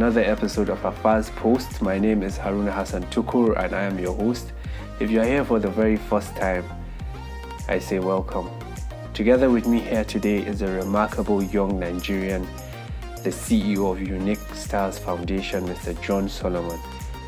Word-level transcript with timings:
another 0.00 0.22
episode 0.22 0.70
of 0.70 0.78
Afaz 0.80 1.28
Post. 1.36 1.82
My 1.82 1.98
name 1.98 2.22
is 2.22 2.38
Haruna 2.38 2.72
Hassan 2.72 3.02
Tukur 3.10 3.54
and 3.62 3.74
I 3.74 3.82
am 3.82 3.98
your 3.98 4.14
host. 4.14 4.54
If 4.98 5.10
you 5.10 5.20
are 5.20 5.26
here 5.26 5.44
for 5.44 5.58
the 5.58 5.68
very 5.68 5.98
first 5.98 6.34
time, 6.36 6.64
I 7.68 7.80
say 7.80 7.98
welcome. 7.98 8.48
Together 9.12 9.50
with 9.50 9.66
me 9.66 9.80
here 9.80 10.04
today 10.04 10.38
is 10.38 10.62
a 10.62 10.68
remarkable 10.68 11.42
young 11.42 11.78
Nigerian, 11.78 12.48
the 13.24 13.28
CEO 13.28 13.92
of 13.92 14.00
Unique 14.00 14.38
Stars 14.54 14.98
Foundation, 14.98 15.66
Mr. 15.68 15.92
John 16.00 16.30
Solomon. 16.30 16.80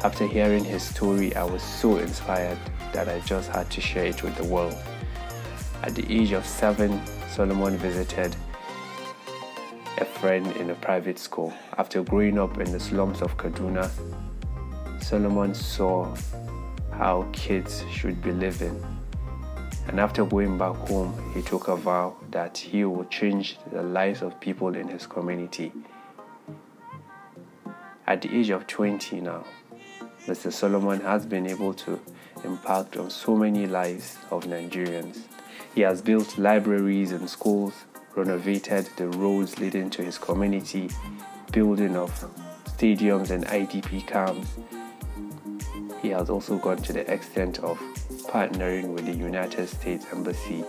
After 0.02 0.26
hearing 0.26 0.64
his 0.64 0.82
story, 0.82 1.36
I 1.36 1.44
was 1.44 1.62
so 1.62 1.98
inspired 1.98 2.56
that 2.94 3.06
I 3.06 3.20
just 3.26 3.50
had 3.50 3.68
to 3.68 3.82
share 3.82 4.06
it 4.06 4.22
with 4.22 4.34
the 4.36 4.44
world. 4.44 4.78
At 5.82 5.94
the 5.94 6.10
age 6.10 6.32
of 6.32 6.46
seven, 6.46 7.02
Solomon 7.28 7.76
visited 7.76 8.34
a 10.02 10.04
friend 10.04 10.56
in 10.56 10.70
a 10.70 10.74
private 10.74 11.16
school. 11.16 11.52
After 11.78 12.02
growing 12.02 12.36
up 12.36 12.58
in 12.58 12.72
the 12.72 12.80
slums 12.80 13.22
of 13.22 13.36
Kaduna, 13.36 13.88
Solomon 15.00 15.54
saw 15.54 16.12
how 16.90 17.28
kids 17.32 17.84
should 17.88 18.20
be 18.20 18.32
living. 18.32 18.84
And 19.86 20.00
after 20.00 20.24
going 20.24 20.58
back 20.58 20.74
home, 20.88 21.12
he 21.32 21.40
took 21.40 21.68
a 21.68 21.76
vow 21.76 22.16
that 22.32 22.58
he 22.58 22.84
would 22.84 23.10
change 23.10 23.58
the 23.70 23.84
lives 23.84 24.22
of 24.22 24.40
people 24.40 24.74
in 24.74 24.88
his 24.88 25.06
community. 25.06 25.70
At 28.04 28.22
the 28.22 28.36
age 28.36 28.50
of 28.50 28.66
20 28.66 29.20
now, 29.20 29.44
Mr. 30.26 30.52
Solomon 30.52 31.00
has 31.02 31.26
been 31.26 31.46
able 31.46 31.74
to 31.74 32.00
impact 32.42 32.96
on 32.96 33.08
so 33.08 33.36
many 33.36 33.66
lives 33.68 34.16
of 34.32 34.46
Nigerians. 34.46 35.20
He 35.76 35.82
has 35.82 36.02
built 36.02 36.38
libraries 36.38 37.12
and 37.12 37.30
schools, 37.30 37.84
renovated 38.16 38.88
the 38.96 39.08
roads 39.08 39.58
leading 39.58 39.90
to 39.90 40.02
his 40.02 40.18
community, 40.18 40.90
building 41.52 41.96
of 41.96 42.10
stadiums 42.64 43.30
and 43.30 43.44
IDP 43.46 44.06
camps. 44.06 44.56
He 46.00 46.08
has 46.10 46.30
also 46.30 46.58
gone 46.58 46.78
to 46.78 46.92
the 46.92 47.10
extent 47.12 47.60
of 47.60 47.78
partnering 48.28 48.94
with 48.94 49.06
the 49.06 49.12
United 49.12 49.68
States 49.68 50.06
Embassy 50.12 50.64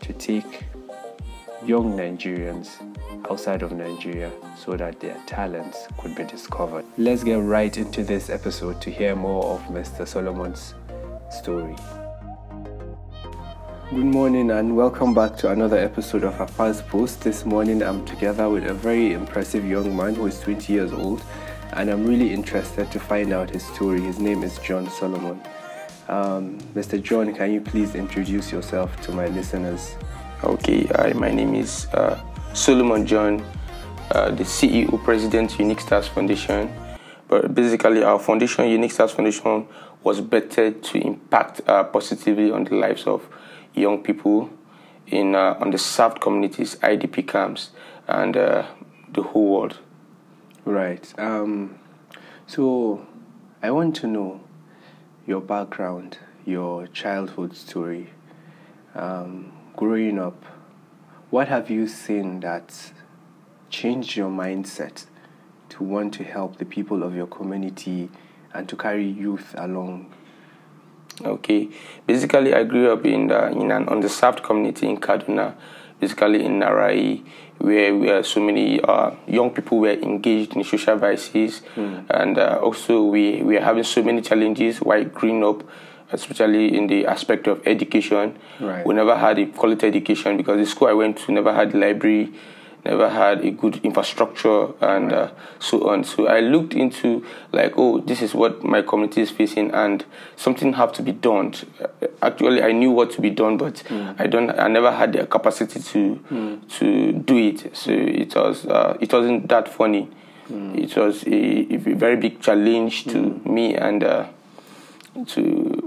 to 0.00 0.12
take 0.12 0.64
young 1.64 1.96
Nigerians 1.96 2.76
outside 3.30 3.62
of 3.62 3.72
Nigeria 3.72 4.30
so 4.56 4.76
that 4.76 5.00
their 5.00 5.16
talents 5.26 5.86
could 5.98 6.14
be 6.14 6.24
discovered. 6.24 6.84
Let's 6.98 7.24
get 7.24 7.36
right 7.36 7.76
into 7.76 8.04
this 8.04 8.30
episode 8.30 8.80
to 8.82 8.90
hear 8.90 9.16
more 9.16 9.44
of 9.46 9.60
Mr. 9.62 10.06
Solomon's 10.06 10.74
story. 11.30 11.74
Good 13.90 14.04
morning 14.04 14.50
and 14.50 14.76
welcome 14.76 15.14
back 15.14 15.36
to 15.36 15.52
another 15.52 15.78
episode 15.78 16.24
of 16.24 16.40
Afa's 16.40 16.82
Post. 16.82 17.20
This 17.20 17.46
morning 17.46 17.84
I'm 17.84 18.04
together 18.04 18.50
with 18.50 18.64
a 18.64 18.74
very 18.74 19.12
impressive 19.12 19.64
young 19.64 19.96
man 19.96 20.16
who 20.16 20.26
is 20.26 20.40
20 20.40 20.72
years 20.72 20.92
old 20.92 21.22
and 21.74 21.88
I'm 21.88 22.04
really 22.04 22.32
interested 22.32 22.90
to 22.90 22.98
find 22.98 23.32
out 23.32 23.50
his 23.50 23.64
story. 23.64 24.00
His 24.00 24.18
name 24.18 24.42
is 24.42 24.58
John 24.58 24.90
Solomon. 24.90 25.40
Um, 26.08 26.58
Mr. 26.74 27.00
John, 27.00 27.32
can 27.32 27.52
you 27.52 27.60
please 27.60 27.94
introduce 27.94 28.50
yourself 28.50 29.00
to 29.02 29.12
my 29.12 29.28
listeners? 29.28 29.94
Okay, 30.42 30.86
hi, 30.86 31.12
my 31.12 31.30
name 31.30 31.54
is 31.54 31.86
uh, 31.94 32.20
Solomon 32.54 33.06
John, 33.06 33.40
uh, 34.10 34.32
the 34.32 34.42
CEO, 34.42 35.00
President, 35.04 35.60
Unique 35.60 35.80
Stars 35.80 36.08
Foundation. 36.08 36.72
But 37.28 37.54
basically, 37.54 38.02
our 38.02 38.18
foundation, 38.18 38.68
Unique 38.68 38.90
Stars 38.90 39.12
Foundation, 39.12 39.68
was 40.02 40.20
better 40.20 40.72
to 40.72 40.98
impact 40.98 41.60
uh, 41.68 41.84
positively 41.84 42.50
on 42.50 42.64
the 42.64 42.74
lives 42.74 43.06
of 43.06 43.28
young 43.76 44.02
people 44.02 44.50
in 45.06 45.34
uh, 45.34 45.56
on 45.60 45.70
the 45.70 45.78
South 45.78 46.20
communities, 46.20 46.76
IDP 46.76 47.28
camps, 47.28 47.70
and 48.08 48.36
uh, 48.36 48.66
the 49.12 49.22
whole 49.22 49.48
world. 49.48 49.78
Right. 50.64 51.14
Um, 51.18 51.78
so, 52.46 53.06
I 53.62 53.70
want 53.70 53.94
to 53.96 54.06
know 54.06 54.40
your 55.26 55.40
background, 55.40 56.18
your 56.44 56.86
childhood 56.88 57.54
story, 57.56 58.10
um, 58.94 59.52
growing 59.76 60.18
up. 60.18 60.44
What 61.30 61.48
have 61.48 61.70
you 61.70 61.86
seen 61.86 62.40
that 62.40 62.92
changed 63.68 64.16
your 64.16 64.30
mindset 64.30 65.06
to 65.68 65.82
want 65.84 66.14
to 66.14 66.24
help 66.24 66.56
the 66.56 66.64
people 66.64 67.02
of 67.02 67.14
your 67.14 67.26
community 67.26 68.08
and 68.54 68.68
to 68.68 68.76
carry 68.76 69.06
youth 69.06 69.54
along 69.58 70.14
Okay, 71.24 71.68
basically, 72.06 72.52
I 72.54 72.64
grew 72.64 72.92
up 72.92 73.04
in 73.06 73.28
the, 73.28 73.46
in 73.48 73.70
an 73.70 73.86
underserved 73.86 74.42
community 74.42 74.86
in 74.88 74.98
Kaduna, 74.98 75.54
basically 75.98 76.44
in 76.44 76.60
Narayi, 76.60 77.24
where 77.58 77.96
where 77.96 78.22
so 78.22 78.40
many 78.40 78.80
uh, 78.80 79.12
young 79.26 79.50
people 79.50 79.78
were 79.78 79.92
engaged 79.92 80.56
in 80.56 80.64
social 80.64 80.96
vices, 80.96 81.62
mm. 81.74 82.04
and 82.10 82.38
uh, 82.38 82.58
also 82.62 83.02
we 83.02 83.42
we 83.42 83.56
are 83.56 83.62
having 83.62 83.84
so 83.84 84.02
many 84.02 84.20
challenges 84.20 84.78
while 84.78 85.04
growing 85.04 85.44
up. 85.44 85.62
Especially 86.12 86.76
in 86.76 86.86
the 86.86 87.04
aspect 87.04 87.48
of 87.48 87.60
education, 87.66 88.38
right. 88.60 88.86
we 88.86 88.94
never 88.94 89.16
had 89.16 89.40
a 89.40 89.46
quality 89.46 89.88
education 89.88 90.36
because 90.36 90.56
the 90.56 90.64
school 90.64 90.86
I 90.86 90.92
went 90.92 91.16
to 91.18 91.32
never 91.32 91.52
had 91.52 91.74
library, 91.74 92.32
never 92.86 93.08
had 93.08 93.44
a 93.44 93.50
good 93.50 93.76
infrastructure 93.84 94.68
and 94.80 95.12
uh, 95.12 95.30
so 95.58 95.88
on. 95.88 96.04
So 96.04 96.26
I 96.26 96.40
looked 96.40 96.74
into 96.74 97.24
like, 97.52 97.74
oh, 97.76 98.00
this 98.00 98.22
is 98.22 98.34
what 98.34 98.62
my 98.64 98.82
community 98.82 99.22
is 99.22 99.30
facing, 99.30 99.70
and 99.72 100.04
something 100.36 100.72
have 100.74 100.92
to 100.94 101.02
be 101.02 101.12
done. 101.12 101.54
Actually, 102.22 102.62
I 102.62 102.72
knew 102.72 102.90
what 102.90 103.10
to 103.12 103.20
be 103.20 103.30
done, 103.30 103.56
but 103.56 103.74
mm. 103.88 104.14
I 104.18 104.26
don't. 104.26 104.50
I 104.50 104.68
never 104.68 104.90
had 104.92 105.12
the 105.12 105.26
capacity 105.26 105.80
to 105.80 106.20
mm. 106.30 106.78
to 106.78 107.12
do 107.12 107.36
it. 107.36 107.76
So 107.76 107.90
it 107.92 108.34
was 108.34 108.66
uh, 108.66 108.96
it 109.00 109.12
wasn't 109.12 109.48
that 109.48 109.68
funny. 109.68 110.08
Mm. 110.48 110.78
It 110.78 110.96
was 110.96 111.24
a, 111.24 111.74
a, 111.74 111.76
very 111.94 112.16
big 112.16 112.40
challenge 112.40 113.06
to 113.06 113.20
hmm. 113.20 113.52
me 113.52 113.74
and 113.74 114.04
uh, 114.04 114.28
to 115.26 115.85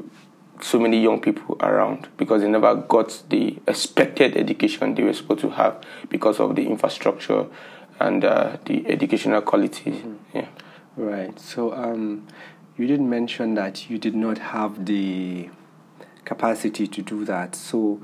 so 0.61 0.79
many 0.79 1.01
young 1.01 1.21
people 1.21 1.57
around 1.61 2.09
because 2.17 2.41
they 2.41 2.47
never 2.49 2.75
got 2.75 3.23
the 3.29 3.57
expected 3.67 4.35
education 4.35 4.95
they 4.95 5.03
were 5.03 5.13
supposed 5.13 5.41
to 5.41 5.49
have 5.49 5.83
because 6.09 6.39
of 6.39 6.55
the 6.55 6.65
infrastructure 6.67 7.45
and 7.99 8.23
uh, 8.23 8.57
the 8.65 8.85
educational 8.87 9.41
quality. 9.41 9.91
Mm-hmm. 9.91 10.37
Yeah. 10.37 10.47
Right. 10.95 11.39
So 11.39 11.73
um, 11.73 12.27
you 12.77 12.87
did 12.87 13.01
mention 13.01 13.55
that 13.55 13.89
you 13.89 13.97
did 13.97 14.15
not 14.15 14.37
have 14.37 14.85
the 14.85 15.49
capacity 16.25 16.87
to 16.87 17.01
do 17.01 17.25
that. 17.25 17.55
So 17.55 18.01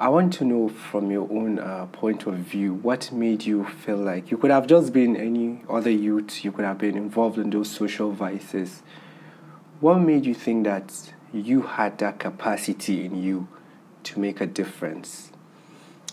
I 0.00 0.08
want 0.08 0.32
to 0.34 0.44
know 0.44 0.68
from 0.68 1.10
your 1.10 1.30
own 1.30 1.58
uh, 1.58 1.86
point 1.92 2.26
of 2.26 2.34
view 2.36 2.74
what 2.74 3.12
made 3.12 3.44
you 3.44 3.66
feel 3.66 3.98
like 3.98 4.30
you 4.30 4.38
could 4.38 4.50
have 4.50 4.66
just 4.66 4.92
been 4.92 5.14
any 5.14 5.62
other 5.68 5.90
youth, 5.90 6.42
you 6.44 6.52
could 6.52 6.64
have 6.64 6.78
been 6.78 6.96
involved 6.96 7.38
in 7.38 7.50
those 7.50 7.70
social 7.70 8.10
vices. 8.10 8.82
What 9.80 9.98
made 9.98 10.24
you 10.24 10.34
think 10.34 10.64
that 10.64 11.12
you 11.32 11.62
had 11.62 11.98
that 11.98 12.18
capacity 12.18 13.04
in 13.04 13.22
you 13.22 13.48
to 14.04 14.18
make 14.18 14.40
a 14.40 14.46
difference? 14.46 15.30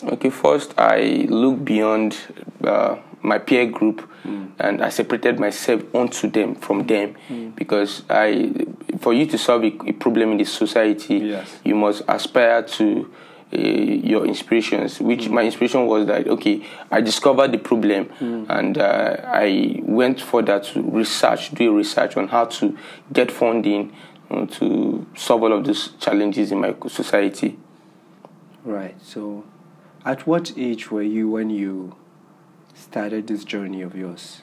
Okay, 0.04 0.30
first 0.30 0.74
I 0.78 1.26
looked 1.30 1.66
beyond 1.66 2.18
uh, 2.64 2.98
my 3.22 3.40
peer 3.40 3.66
group 3.66 4.08
mm. 4.24 4.52
and 4.60 4.84
I 4.84 4.90
separated 4.90 5.40
myself 5.40 5.84
onto 5.94 6.30
them 6.30 6.56
from 6.56 6.86
them 6.86 7.16
mm. 7.30 7.56
because 7.56 8.04
I, 8.10 8.54
for 9.00 9.14
you 9.14 9.26
to 9.28 9.38
solve 9.38 9.64
a, 9.64 9.76
a 9.88 9.94
problem 9.94 10.32
in 10.32 10.38
the 10.38 10.46
society, 10.46 11.18
yes. 11.18 11.60
you 11.64 11.76
must 11.76 12.04
aspire 12.08 12.62
to 12.64 13.12
uh, 13.54 13.58
your 13.58 14.26
inspirations. 14.26 15.00
Which 15.00 15.22
mm. 15.22 15.32
my 15.32 15.44
inspiration 15.44 15.88
was 15.88 16.06
that 16.08 16.28
okay, 16.28 16.64
I 16.92 17.02
discovered 17.02 17.52
the 17.52 17.58
problem 17.58 18.06
mm. 18.20 18.46
and 18.50 18.78
uh, 18.78 19.18
I 19.26 19.82
went 19.84 20.22
further 20.22 20.60
to 20.60 20.82
research, 20.82 21.52
do 21.56 21.72
a 21.72 21.74
research 21.74 22.18
on 22.18 22.28
how 22.28 22.46
to 22.46 22.78
get 23.12 23.32
funding 23.32 23.96
uh, 24.30 24.46
to 24.46 25.06
solve 25.16 25.44
all 25.44 25.54
of 25.54 25.66
these 25.66 25.90
challenges 26.00 26.52
in 26.52 26.60
my 26.60 26.76
society. 26.88 27.58
Right. 28.64 28.96
So, 29.02 29.46
at 30.06 30.28
what 30.28 30.54
age 30.58 30.92
were 30.92 31.02
you 31.02 31.30
when 31.30 31.50
you 31.50 31.96
started 32.74 33.28
this 33.28 33.44
journey 33.44 33.82
of 33.82 33.96
yours? 33.96 34.42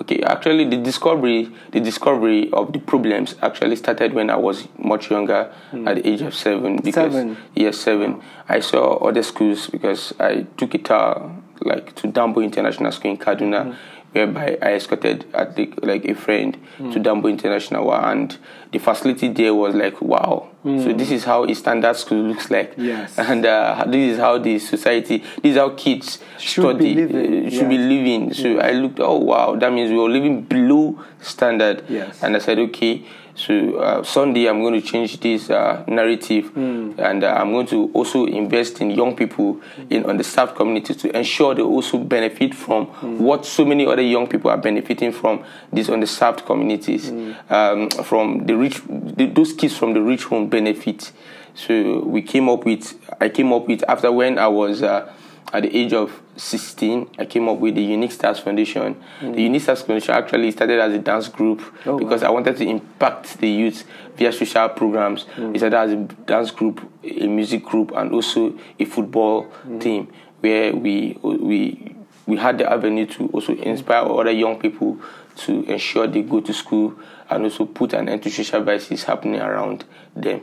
Okay, 0.00 0.20
actually, 0.22 0.68
the 0.68 0.76
discovery, 0.76 1.50
the 1.70 1.80
discovery 1.80 2.50
of 2.52 2.72
the 2.72 2.80
problems 2.80 3.36
actually 3.42 3.76
started 3.76 4.12
when 4.12 4.28
I 4.28 4.36
was 4.36 4.66
much 4.76 5.10
younger, 5.10 5.52
mm. 5.70 5.88
at 5.88 5.96
the 5.96 6.08
age 6.08 6.20
of 6.22 6.34
seven. 6.34 6.76
Because, 6.76 7.12
seven. 7.12 7.36
Yes, 7.54 7.78
seven. 7.78 8.20
I 8.48 8.58
saw 8.60 8.96
other 8.96 9.22
schools 9.22 9.68
because 9.68 10.12
I 10.18 10.46
took 10.56 10.74
it 10.74 10.90
uh, 10.90 11.28
like 11.60 11.94
to 11.96 12.08
Dambo 12.08 12.42
International 12.42 12.90
School 12.90 13.12
in 13.12 13.18
Kaduna. 13.18 13.66
Mm 13.66 13.76
whereby 14.14 14.56
I 14.62 14.74
escorted 14.74 15.26
at 15.34 15.56
the, 15.56 15.72
like 15.82 16.04
a 16.04 16.14
friend 16.14 16.56
to 16.78 17.00
Dambo 17.00 17.28
International, 17.28 17.92
and 17.92 18.38
the 18.74 18.80
facility 18.80 19.28
there 19.28 19.54
was 19.54 19.74
like 19.74 20.00
wow. 20.02 20.48
So 20.64 20.94
this 20.94 21.10
is 21.10 21.24
how 21.24 21.44
a 21.44 21.54
standard 21.54 21.94
school 21.94 22.22
looks 22.22 22.50
like, 22.50 22.72
Yes. 22.78 23.18
and 23.18 23.44
uh, 23.44 23.84
this 23.86 24.12
is 24.14 24.18
how 24.18 24.38
the 24.38 24.58
society, 24.58 25.18
this 25.42 25.52
is 25.52 25.56
how 25.58 25.68
kids 25.70 26.18
Should 26.38 26.62
study, 26.64 26.94
be 26.94 27.02
living, 27.04 27.46
uh, 27.46 27.50
should 27.50 27.68
be 27.68 27.76
living. 27.78 28.32
So 28.32 28.58
I 28.60 28.70
looked, 28.72 28.98
oh 28.98 29.18
wow, 29.18 29.56
that 29.56 29.70
means 29.72 29.90
we 29.90 29.98
were 29.98 30.08
living 30.08 30.40
below 30.42 30.98
standard. 31.20 31.84
Yes. 31.88 32.22
And 32.22 32.34
I 32.34 32.38
said, 32.38 32.58
okay, 32.60 33.04
so 33.36 33.76
uh, 33.76 34.02
Sunday 34.04 34.46
I'm 34.46 34.62
going 34.62 34.80
to 34.80 34.86
change 34.86 35.18
this 35.20 35.50
uh, 35.50 35.84
narrative, 35.88 36.46
Hmm. 36.54 36.92
and 36.98 37.24
uh, 37.24 37.34
I'm 37.36 37.50
going 37.52 37.66
to 37.66 37.90
also 37.92 38.26
invest 38.26 38.80
in 38.80 38.90
young 38.92 39.16
people 39.16 39.60
in 39.90 40.04
underserved 40.04 40.54
communities 40.54 40.96
to 40.98 41.14
ensure 41.16 41.52
they 41.54 41.62
also 41.62 41.98
benefit 41.98 42.54
from 42.54 42.86
Hmm. 42.86 43.18
what 43.18 43.44
so 43.44 43.64
many 43.66 43.84
other 43.86 44.02
young 44.02 44.28
people 44.28 44.50
are 44.52 44.56
benefiting 44.56 45.10
from 45.12 45.42
these 45.72 45.88
underserved 45.90 46.46
communities, 46.46 47.10
Hmm. 47.10 47.32
um, 47.50 47.90
from 48.04 48.46
the 48.46 48.54
rich, 48.64 48.82
the, 48.88 49.26
those 49.26 49.52
kids 49.52 49.76
from 49.76 49.94
the 49.94 50.02
rich 50.02 50.24
home 50.24 50.48
benefit. 50.48 51.12
So 51.54 52.00
we 52.00 52.22
came 52.22 52.48
up 52.48 52.64
with, 52.64 52.98
I 53.20 53.28
came 53.28 53.52
up 53.52 53.68
with 53.68 53.84
after 53.88 54.10
when 54.10 54.38
I 54.38 54.48
was. 54.48 54.82
Uh, 54.82 55.12
at 55.52 55.62
the 55.62 55.76
age 55.76 55.92
of 55.92 56.20
16, 56.36 57.10
I 57.16 57.26
came 57.26 57.48
up 57.48 57.58
with 57.58 57.76
the 57.76 57.82
Unique 57.82 58.10
Stars 58.10 58.40
Foundation. 58.40 59.00
Mm. 59.20 59.36
The 59.36 59.42
Unique 59.42 59.62
Stars 59.62 59.82
Foundation 59.82 60.12
actually 60.14 60.50
started 60.50 60.80
as 60.80 60.92
a 60.92 60.98
dance 60.98 61.28
group 61.28 61.62
Oh, 61.86 61.96
because 61.96 62.24
I 62.24 62.30
wanted 62.30 62.56
to 62.56 62.66
impact 62.66 63.38
the 63.38 63.48
youth 63.48 63.84
via 64.16 64.32
social 64.32 64.68
programs. 64.70 65.26
Mm. 65.36 65.54
It 65.54 65.58
started 65.58 65.76
as 65.76 65.92
a 65.92 65.96
dance 66.24 66.50
group, 66.50 66.80
a 67.04 67.26
music 67.28 67.64
group, 67.64 67.92
and 67.94 68.12
also 68.12 68.58
a 68.80 68.84
football 68.84 69.46
mm. 69.64 69.80
team 69.80 70.12
where 70.40 70.74
we 70.74 71.18
we 71.22 71.94
we 72.26 72.36
had 72.36 72.58
the 72.58 72.70
avenue 72.70 73.06
to 73.06 73.28
also 73.28 73.54
inspire 73.54 74.04
other 74.04 74.32
young 74.32 74.58
people 74.58 74.98
to 75.36 75.62
ensure 75.64 76.06
they 76.08 76.22
go 76.22 76.40
to 76.40 76.52
school 76.52 76.98
and 77.34 77.44
also 77.44 77.66
put 77.66 77.92
an 77.92 78.08
end 78.08 78.22
to 78.22 78.30
social 78.30 78.62
vices 78.62 79.04
happening 79.04 79.40
around 79.40 79.84
them. 80.14 80.42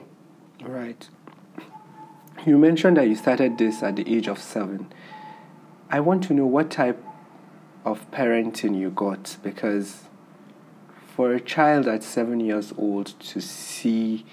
Right. 0.61 1.07
You 2.45 2.57
mentioned 2.57 2.97
that 2.97 3.07
you 3.07 3.15
started 3.15 3.57
this 3.57 3.81
at 3.81 3.95
the 3.95 4.15
age 4.15 4.27
of 4.27 4.39
seven. 4.39 4.91
I 5.89 6.01
want 6.01 6.23
to 6.25 6.33
know 6.33 6.45
what 6.45 6.69
type 6.69 7.01
of 7.85 8.09
parenting 8.11 8.77
you 8.77 8.89
got 8.89 9.38
because 9.41 10.03
for 11.15 11.33
a 11.33 11.39
child 11.39 11.88
at 11.88 12.03
seven 12.03 12.39
years 12.39 12.73
old 12.77 13.07
to 13.19 13.39
see, 13.39 14.25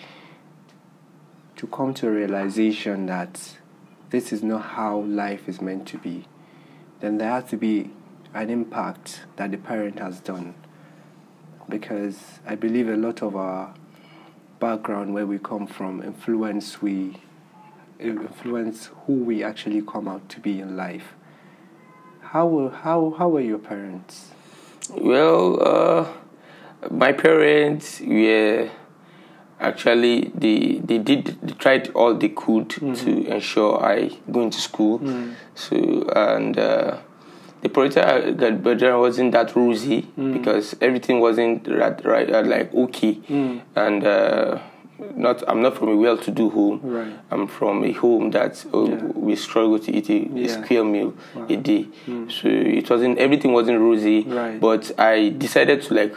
to 1.57 1.67
come 1.69 1.95
to 1.95 2.09
a 2.09 2.11
realization 2.11 3.07
that 3.07 3.57
this 4.11 4.33
is 4.33 4.43
not 4.43 4.63
how 4.63 4.99
life 5.01 5.49
is 5.49 5.61
meant 5.61 5.87
to 5.89 5.99
be, 5.99 6.25
then 7.01 7.19
there 7.19 7.31
has 7.31 7.45
to 7.51 7.57
be 7.57 7.91
an 8.35 8.51
impact 8.51 9.21
that 9.37 9.51
the 9.51 9.59
parent 9.59 9.99
has 9.99 10.21
done. 10.21 10.55
Because 11.69 12.41
I 12.47 12.55
believe 12.55 12.89
a 12.89 12.97
lot 12.97 13.23
of 13.23 13.37
our 13.37 13.75
background 14.59 15.15
where 15.15 15.27
we 15.27 15.39
come 15.39 15.67
from 15.67 16.03
influence 16.03 16.83
we 16.83 17.17
influence 18.01 18.91
who 19.07 19.15
we 19.15 19.43
actually 19.43 19.83
come 19.83 20.09
out 20.09 20.29
to 20.29 20.41
be 20.41 20.61
in 20.61 20.77
life. 20.77 21.15
How 22.21 22.47
were 22.47 22.71
how 22.71 23.15
how 23.19 23.29
were 23.29 23.41
your 23.41 23.59
parents? 23.59 24.31
Well, 24.91 25.59
uh, 25.63 26.07
my 26.91 27.13
parents 27.13 28.01
were 28.01 28.71
actually 29.61 30.31
they 30.35 30.81
they 30.85 30.99
did 30.99 31.39
they 31.43 31.53
tried 31.55 31.89
all 31.91 32.15
they 32.15 32.29
could 32.29 32.71
to 32.71 33.27
ensure 33.27 33.83
I 33.83 34.11
go 34.31 34.43
into 34.43 34.61
school. 34.61 35.01
So 35.55 36.09
and 36.15 36.59
uh, 36.59 36.99
the 37.63 37.69
project 37.69 38.07
I 38.07 38.31
got 38.33 38.99
wasn't 38.99 39.33
that 39.33 39.55
rosy 39.57 40.03
because 40.17 40.77
everything 40.81 41.21
wasn't 41.21 41.67
right, 41.69 42.05
right 42.05 42.31
uh, 42.33 42.43
like 42.43 42.73
okay, 42.75 43.19
and. 43.77 44.05
Uh, 44.05 44.59
not, 45.15 45.45
I'm 45.49 45.63
not 45.63 45.77
from 45.77 45.91
a 45.91 45.97
well-to-do 45.97 46.51
home. 46.51 46.81
Right. 46.83 47.13
I'm 47.31 47.47
from 47.47 47.85
a 47.85 47.93
home 47.93 48.33
that 48.33 48.65
uh, 48.75 48.83
Yeah. 48.85 48.97
we 49.15 49.37
struggle 49.37 49.79
to 49.79 49.93
eat 49.93 50.11
a, 50.11 50.15
a 50.15 50.41
Yeah. 50.41 50.49
square 50.63 50.83
meal 50.85 51.15
a 51.49 51.57
day. 51.57 51.87
So 52.29 52.49
it 52.49 52.91
wasn't 52.91 53.17
everything 53.19 53.53
wasn't 53.53 53.79
rosy. 53.81 54.23
Right. 54.25 54.59
But 54.61 54.91
I 54.99 55.29
decided 55.29 55.83
to 55.83 55.95
like 55.95 56.17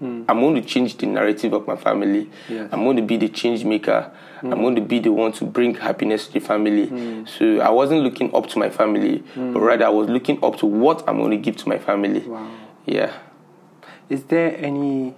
I'm 0.00 0.40
going 0.40 0.54
to 0.54 0.62
change 0.62 0.96
the 0.96 1.06
narrative 1.06 1.52
of 1.52 1.66
my 1.66 1.76
family. 1.76 2.30
Yes. 2.48 2.68
I'm 2.72 2.84
going 2.84 2.96
to 2.96 3.02
be 3.02 3.16
the 3.16 3.28
change 3.28 3.64
maker. 3.64 4.10
I'm 4.42 4.60
going 4.60 4.76
to 4.76 4.80
be 4.80 5.00
the 5.00 5.12
one 5.12 5.32
to 5.32 5.44
bring 5.44 5.74
happiness 5.74 6.28
to 6.28 6.34
the 6.34 6.40
family. 6.40 7.24
So 7.26 7.60
I 7.60 7.70
wasn't 7.70 8.02
looking 8.02 8.34
up 8.34 8.46
to 8.48 8.58
my 8.58 8.70
family, 8.70 9.24
but 9.34 9.60
rather 9.60 9.86
I 9.86 9.90
was 9.90 10.08
looking 10.08 10.42
up 10.44 10.56
to 10.58 10.66
what 10.66 11.08
I'm 11.08 11.18
going 11.18 11.32
to 11.32 11.36
give 11.36 11.56
to 11.58 11.68
my 11.68 11.78
family. 11.78 12.20
Wow. 12.20 12.50
Yeah. 12.86 13.12
Is 14.08 14.24
there 14.24 14.56
any 14.56 15.14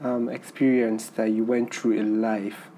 um, 0.00 0.28
experience 0.28 1.08
that 1.10 1.30
you 1.30 1.44
went 1.44 1.74
through 1.74 1.92
in 1.92 2.22
life 2.22 2.68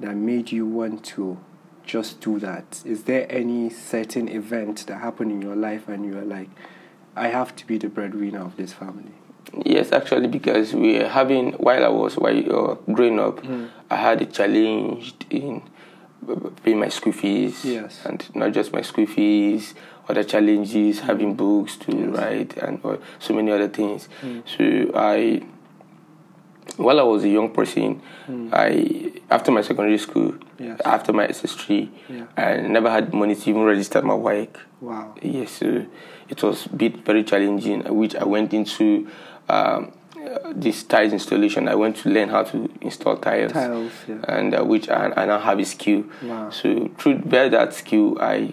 that 0.00 0.14
made 0.14 0.52
you 0.52 0.66
want 0.66 1.04
to 1.04 1.38
just 1.84 2.20
do 2.20 2.38
that? 2.40 2.82
Is 2.84 3.04
there 3.04 3.26
any 3.30 3.70
certain 3.70 4.28
event 4.28 4.86
that 4.86 4.98
happened 5.00 5.32
in 5.32 5.42
your 5.42 5.56
life 5.56 5.88
and 5.88 6.04
you 6.04 6.14
were 6.14 6.24
like, 6.24 6.50
I 7.16 7.28
have 7.28 7.54
to 7.56 7.66
be 7.66 7.78
the 7.78 7.88
breadwinner 7.88 8.40
of 8.44 8.56
this 8.56 8.72
family? 8.72 9.12
Yes, 9.64 9.92
actually, 9.92 10.28
because 10.28 10.72
we 10.74 10.98
were 10.98 11.08
having 11.08 11.52
while 11.52 11.84
I 11.84 11.88
was 11.88 12.16
while 12.16 12.74
growing 12.92 13.18
up, 13.20 13.40
hmm. 13.40 13.66
I 13.90 13.96
had 13.96 14.22
a 14.22 14.26
challenge 14.26 15.14
in 15.30 15.62
paying 16.64 16.80
my 16.80 16.88
school 16.88 17.12
fees. 17.12 17.64
Yes. 17.64 18.00
and 18.04 18.24
not 18.34 18.52
just 18.52 18.72
my 18.72 18.82
school 18.82 19.06
fees, 19.06 19.74
other 20.08 20.24
challenges, 20.24 21.00
hmm. 21.00 21.06
having 21.06 21.34
books 21.34 21.76
to 21.76 21.92
write, 22.10 22.56
and 22.56 22.80
so 23.18 23.34
many 23.34 23.52
other 23.52 23.68
things. 23.68 24.08
Hmm. 24.20 24.40
So 24.46 24.90
I, 24.94 25.42
while 26.76 26.98
I 26.98 27.02
was 27.04 27.22
a 27.24 27.28
young 27.28 27.50
person, 27.52 28.00
I 28.52 29.12
after 29.30 29.50
my 29.52 29.60
secondary 29.62 29.98
school, 29.98 30.34
Yes. 30.58 30.80
after 30.84 31.12
my 31.12 31.26
SS3, 31.26 31.90
Yeah. 32.08 32.24
I 32.36 32.56
never 32.62 32.90
had 32.90 33.12
money 33.12 33.34
to 33.34 33.50
even 33.50 33.62
register 33.64 34.00
my 34.02 34.14
WAEC. 34.14 34.56
Wow. 34.80 35.14
Yes, 35.22 35.62
uh, 35.62 35.84
it 36.28 36.42
was 36.42 36.66
a 36.66 36.68
bit 36.70 37.04
very 37.04 37.22
challenging, 37.24 37.82
which 37.94 38.14
I 38.16 38.24
went 38.24 38.52
into 38.54 39.08
um, 39.48 39.92
this 40.54 40.82
tiles 40.84 41.12
installation. 41.12 41.68
I 41.68 41.74
went 41.74 41.96
to 41.98 42.08
learn 42.08 42.28
how 42.30 42.44
to 42.44 42.70
install 42.80 43.16
tiles, 43.18 43.52
Tiles, 43.52 43.92
yeah. 44.08 44.16
and 44.28 44.54
uh, 44.54 44.64
which 44.64 44.88
I, 44.88 45.12
I 45.16 45.26
now 45.26 45.38
have 45.38 45.58
a 45.58 45.64
skill. 45.64 46.04
Wow. 46.22 46.50
So 46.50 46.90
through 46.98 47.18
by 47.18 47.48
that 47.48 47.74
skill, 47.74 48.18
I 48.20 48.52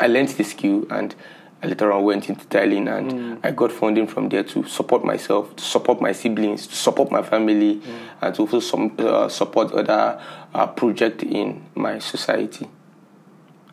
I 0.00 0.06
learned 0.06 0.28
the 0.30 0.44
skill, 0.44 0.86
and 0.90 1.14
I 1.62 1.66
later 1.68 1.92
on 1.92 2.04
went 2.04 2.28
into 2.28 2.46
tiling, 2.46 2.88
and 2.88 3.12
Mm. 3.12 3.38
I 3.42 3.50
got 3.52 3.70
funding 3.72 4.06
from 4.06 4.28
there 4.28 4.42
to 4.44 4.64
support 4.64 5.04
myself, 5.04 5.54
to 5.56 5.62
support 5.64 6.00
my 6.00 6.12
siblings, 6.12 6.66
to 6.66 6.74
support 6.74 7.10
my 7.10 7.22
family, 7.22 7.76
Mm. 7.76 7.82
and 8.22 8.34
to 8.34 8.42
also 8.42 8.60
some, 8.60 8.92
uh, 8.98 9.28
support 9.28 9.72
other 9.72 10.20
uh, 10.54 10.66
projects 10.68 11.22
in 11.24 11.62
my 11.74 11.98
society. 11.98 12.68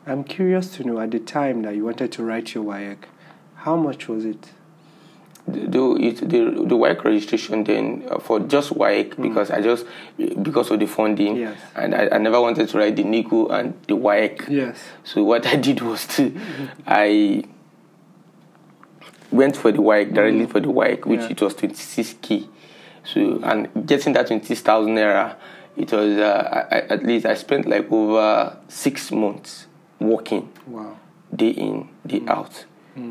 I'm 0.07 0.23
curious 0.23 0.75
to 0.77 0.83
know 0.83 0.99
at 0.99 1.11
the 1.11 1.19
time 1.19 1.61
that 1.63 1.75
you 1.75 1.85
wanted 1.85 2.11
to 2.13 2.23
write 2.23 2.53
your 2.55 2.63
WAEC, 2.63 2.97
how 3.57 3.75
much 3.75 4.07
was 4.07 4.25
it? 4.25 4.49
The 5.47 5.95
it, 5.95 6.17
the 6.29 6.39
the 6.65 6.77
WAEC 6.77 7.03
registration 7.03 7.63
then 7.63 8.03
uh, 8.09 8.19
for 8.19 8.39
just 8.39 8.73
WAEC 8.73 9.19
because 9.21 9.49
I 9.51 9.61
just 9.61 9.85
because 10.41 10.69
of 10.71 10.79
the 10.79 10.85
funding 10.85 11.35
Yes. 11.35 11.57
and 11.75 11.95
I, 11.95 12.09
I 12.11 12.17
never 12.19 12.39
wanted 12.39 12.69
to 12.69 12.77
write 12.77 12.95
the 12.95 13.03
NECO 13.03 13.49
and 13.49 13.73
the 13.87 13.95
WAEC. 13.97 14.47
Yes. 14.49 14.77
So 15.03 15.23
what 15.23 15.45
I 15.47 15.55
did 15.67 15.81
was 15.81 16.05
to 16.15 16.31
I 16.85 17.43
went 19.31 19.55
for 19.57 19.71
the 19.71 19.79
WAEC 19.79 20.13
directly 20.13 20.45
for 20.45 20.59
the 20.59 20.67
WAEC, 20.67 21.05
which 21.05 21.21
Yeah. 21.21 21.29
it 21.29 21.41
was 21.41 21.55
twenty 21.55 21.75
six 21.75 22.15
k. 22.21 22.47
So 23.03 23.39
and 23.43 23.67
getting 23.87 24.13
that 24.13 24.27
twenty 24.27 24.45
six 24.45 24.61
thousand 24.61 24.95
naira, 24.95 25.35
it 25.75 25.91
was 25.91 26.17
uh, 26.17 26.67
I, 26.71 26.75
at 26.93 27.03
least 27.03 27.25
I 27.25 27.33
spent 27.33 27.67
like 27.67 27.91
over 27.91 28.57
six 28.67 29.11
months 29.11 29.65
working 29.99 30.49
Wow. 30.67 30.97
day 31.35 31.49
in, 31.49 31.89
day 32.05 32.21
out. 32.27 32.65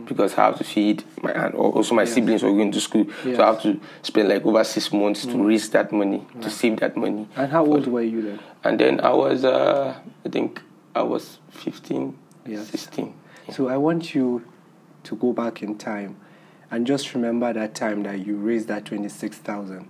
Because 0.06 0.34
I 0.36 0.44
have 0.46 0.58
to 0.58 0.64
feed 0.64 1.04
my 1.22 1.30
and 1.32 1.54
also 1.54 1.94
my 1.94 2.04
Mm. 2.04 2.08
Siblings 2.08 2.42
were 2.42 2.50
going 2.52 2.70
to 2.72 2.80
school, 2.80 3.06
Yes. 3.24 3.36
so 3.36 3.42
I 3.42 3.46
have 3.46 3.62
to 3.62 3.80
spend 4.02 4.28
like 4.28 4.44
over 4.44 4.62
six 4.62 4.92
months 4.92 5.24
to 5.26 5.42
raise 5.42 5.70
that 5.70 5.90
money, 5.90 6.26
to 6.42 6.50
save 6.50 6.80
that 6.80 6.96
money. 6.96 7.26
And 7.36 7.50
how 7.50 7.64
old 7.64 7.86
were 7.86 8.02
you 8.02 8.20
then? 8.20 8.40
And 8.62 8.78
then 8.78 9.00
I 9.00 9.10
was, 9.12 9.42
uh, 9.44 9.94
I 10.24 10.28
think 10.28 10.60
I 10.94 11.02
was 11.02 11.38
15, 11.50 12.14
Yes. 12.46 12.68
16. 12.68 13.14
So 13.52 13.68
I 13.68 13.76
want 13.78 14.14
you 14.14 14.44
to 15.04 15.16
go 15.16 15.32
back 15.32 15.62
in 15.62 15.78
time 15.78 16.16
and 16.70 16.86
just 16.86 17.14
remember 17.14 17.50
that 17.52 17.74
time 17.74 18.02
that 18.02 18.26
you 18.26 18.36
raised 18.36 18.68
that 18.68 18.84
26,000. 18.84 19.88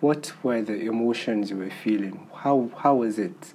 What 0.00 0.32
were 0.42 0.62
the 0.62 0.80
emotions 0.86 1.50
you 1.50 1.58
were 1.58 1.70
feeling? 1.70 2.26
How 2.34 2.70
how 2.78 2.96
was 2.96 3.18
it? 3.18 3.52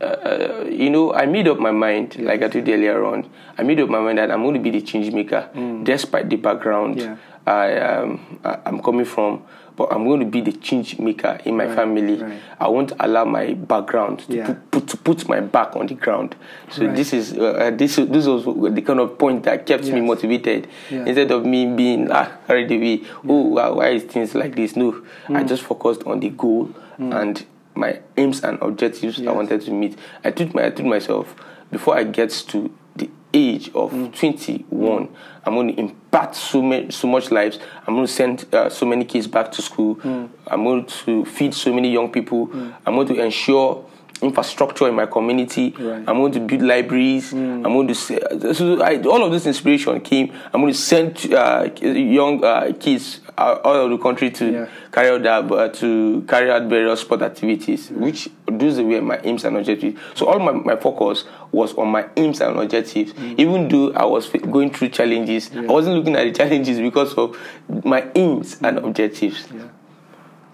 Uh, 0.00 0.64
you 0.70 0.90
know, 0.90 1.12
I 1.12 1.26
made 1.26 1.48
up 1.48 1.58
my 1.58 1.72
mind, 1.72 2.16
like 2.20 2.42
I 2.42 2.48
told 2.48 2.66
you 2.68 2.74
earlier 2.74 3.04
on, 3.04 3.28
I 3.56 3.62
made 3.64 3.80
up 3.80 3.88
my 3.88 3.98
mind 4.00 4.18
that 4.18 4.30
I'm 4.30 4.42
going 4.42 4.54
to 4.54 4.60
be 4.60 4.70
the 4.70 4.80
change 4.80 5.12
maker, 5.12 5.48
despite 5.82 6.28
the 6.30 6.36
background 6.36 6.96
Mm. 6.96 7.00
Yeah. 7.00 7.16
I, 7.46 7.78
um, 7.78 8.38
I, 8.44 8.58
I'm 8.66 8.82
coming 8.82 9.04
from. 9.06 9.42
but 9.78 9.92
I'm 9.92 10.04
going 10.04 10.18
to 10.18 10.26
be 10.26 10.40
the 10.40 10.50
change 10.52 10.98
maker 10.98 11.38
in 11.44 11.56
my 11.56 11.66
Right, 11.66 11.76
family. 11.76 12.16
right. 12.20 12.40
I 12.58 12.66
won't 12.66 12.92
allow 12.98 13.24
my 13.24 13.54
background 13.54 14.18
to 14.28 14.36
Yeah. 14.36 14.46
put, 14.46 14.70
put 14.72 14.86
to 14.88 14.96
put 14.96 15.28
my 15.28 15.38
back 15.40 15.76
on 15.76 15.86
the 15.86 15.94
ground. 15.94 16.34
So 16.72 16.84
Right. 16.84 16.96
this 16.96 17.12
is 17.12 17.32
uh, 17.38 17.70
this 17.76 17.94
this 17.96 18.26
was 18.26 18.42
the 18.74 18.82
kind 18.82 18.98
of 18.98 19.16
point 19.18 19.44
that 19.44 19.66
kept 19.66 19.84
me 19.86 20.00
motivated. 20.00 20.66
Yeah. 20.90 21.06
Instead 21.06 21.30
of 21.30 21.46
me 21.46 21.64
being 21.76 22.10
ah 22.10 22.26
away, 22.48 23.02
oh 23.28 23.42
why, 23.54 23.68
why 23.70 23.88
is 23.90 24.02
things 24.02 24.34
like 24.34 24.56
this? 24.56 24.74
No, 24.76 24.94
I 25.28 25.42
Mm. 25.44 25.48
just 25.48 25.62
focused 25.62 26.02
on 26.06 26.18
the 26.20 26.30
goal 26.30 26.70
and 26.98 27.44
my 27.78 28.00
aims 28.16 28.42
and 28.42 28.58
objectives 28.60 29.24
I 29.26 29.32
wanted 29.32 29.60
to 29.62 29.70
meet. 29.70 29.96
I 30.24 30.30
told 30.30 30.54
my 30.54 30.66
I 30.66 30.70
told 30.70 30.88
myself 30.88 31.34
before 31.70 31.96
I 31.96 32.04
get 32.04 32.30
to 32.48 32.70
the 32.96 33.08
age 33.32 33.70
of 33.74 33.92
Mm. 33.92 34.12
21, 34.12 35.08
I'm 35.44 35.54
going 35.54 35.68
to 35.74 35.80
impact 35.80 36.34
so 36.34 36.60
many, 36.60 36.90
so 36.90 37.06
much 37.06 37.30
lives. 37.30 37.58
I'm 37.86 37.94
going 37.94 38.06
to 38.06 38.12
send 38.12 38.46
uh, 38.52 38.68
so 38.68 38.84
many 38.86 39.04
kids 39.04 39.26
back 39.26 39.52
to 39.52 39.62
school. 39.62 39.96
Mm. 39.96 40.28
I'm 40.48 40.64
going 40.64 40.86
to 41.04 41.24
feed 41.24 41.54
so 41.54 41.72
many 41.72 41.90
young 41.92 42.10
people. 42.10 42.50
I'm 42.84 42.94
going 42.94 43.06
to 43.08 43.22
ensure 43.22 43.84
infrastructure 44.22 44.88
in 44.88 44.94
my 44.94 45.06
community. 45.06 45.74
Right. 45.78 46.04
I'm 46.06 46.16
going 46.18 46.32
to 46.32 46.40
build 46.40 46.62
libraries. 46.62 47.32
I'm 47.32 47.62
going 47.62 47.88
to 47.88 47.94
say, 47.94 48.18
so 48.52 48.80
I, 48.82 49.00
all 49.02 49.22
of 49.24 49.32
this 49.32 49.46
inspiration 49.46 50.00
came. 50.00 50.32
I'm 50.52 50.60
going 50.60 50.72
to 50.72 50.78
send 50.78 51.32
uh, 51.32 51.68
young 51.82 52.42
uh, 52.44 52.72
kids 52.78 53.20
out, 53.36 53.64
out 53.64 53.76
of 53.84 53.90
the 53.90 53.98
country 53.98 54.30
to 54.32 54.50
Yeah. 54.52 54.66
carry 54.92 55.10
out 55.10 55.22
that, 55.48 55.52
uh, 55.54 55.68
to 55.68 56.24
carry 56.28 56.50
out 56.50 56.62
various 56.68 57.00
sport 57.00 57.22
activities, 57.22 57.90
which 57.90 58.28
those 58.46 58.80
were 58.80 59.00
my 59.02 59.20
aims 59.24 59.44
and 59.44 59.56
objectives. 59.56 60.00
So 60.14 60.26
all 60.26 60.38
my, 60.38 60.52
my 60.52 60.76
focus 60.76 61.24
was 61.52 61.74
on 61.74 61.88
my 61.88 62.06
aims 62.16 62.40
and 62.40 62.58
objectives. 62.58 63.12
Even 63.36 63.68
though 63.68 63.92
I 63.92 64.04
was 64.04 64.28
going 64.28 64.70
through 64.72 64.88
challenges, 64.90 65.50
I 65.54 65.60
wasn't 65.62 65.96
looking 65.96 66.16
at 66.16 66.24
the 66.24 66.32
challenges 66.32 66.78
because 66.78 67.14
of 67.14 67.36
my 67.84 68.06
aims 68.14 68.58
and 68.62 68.78
objectives. 68.78 69.46
Yeah. 69.54 69.68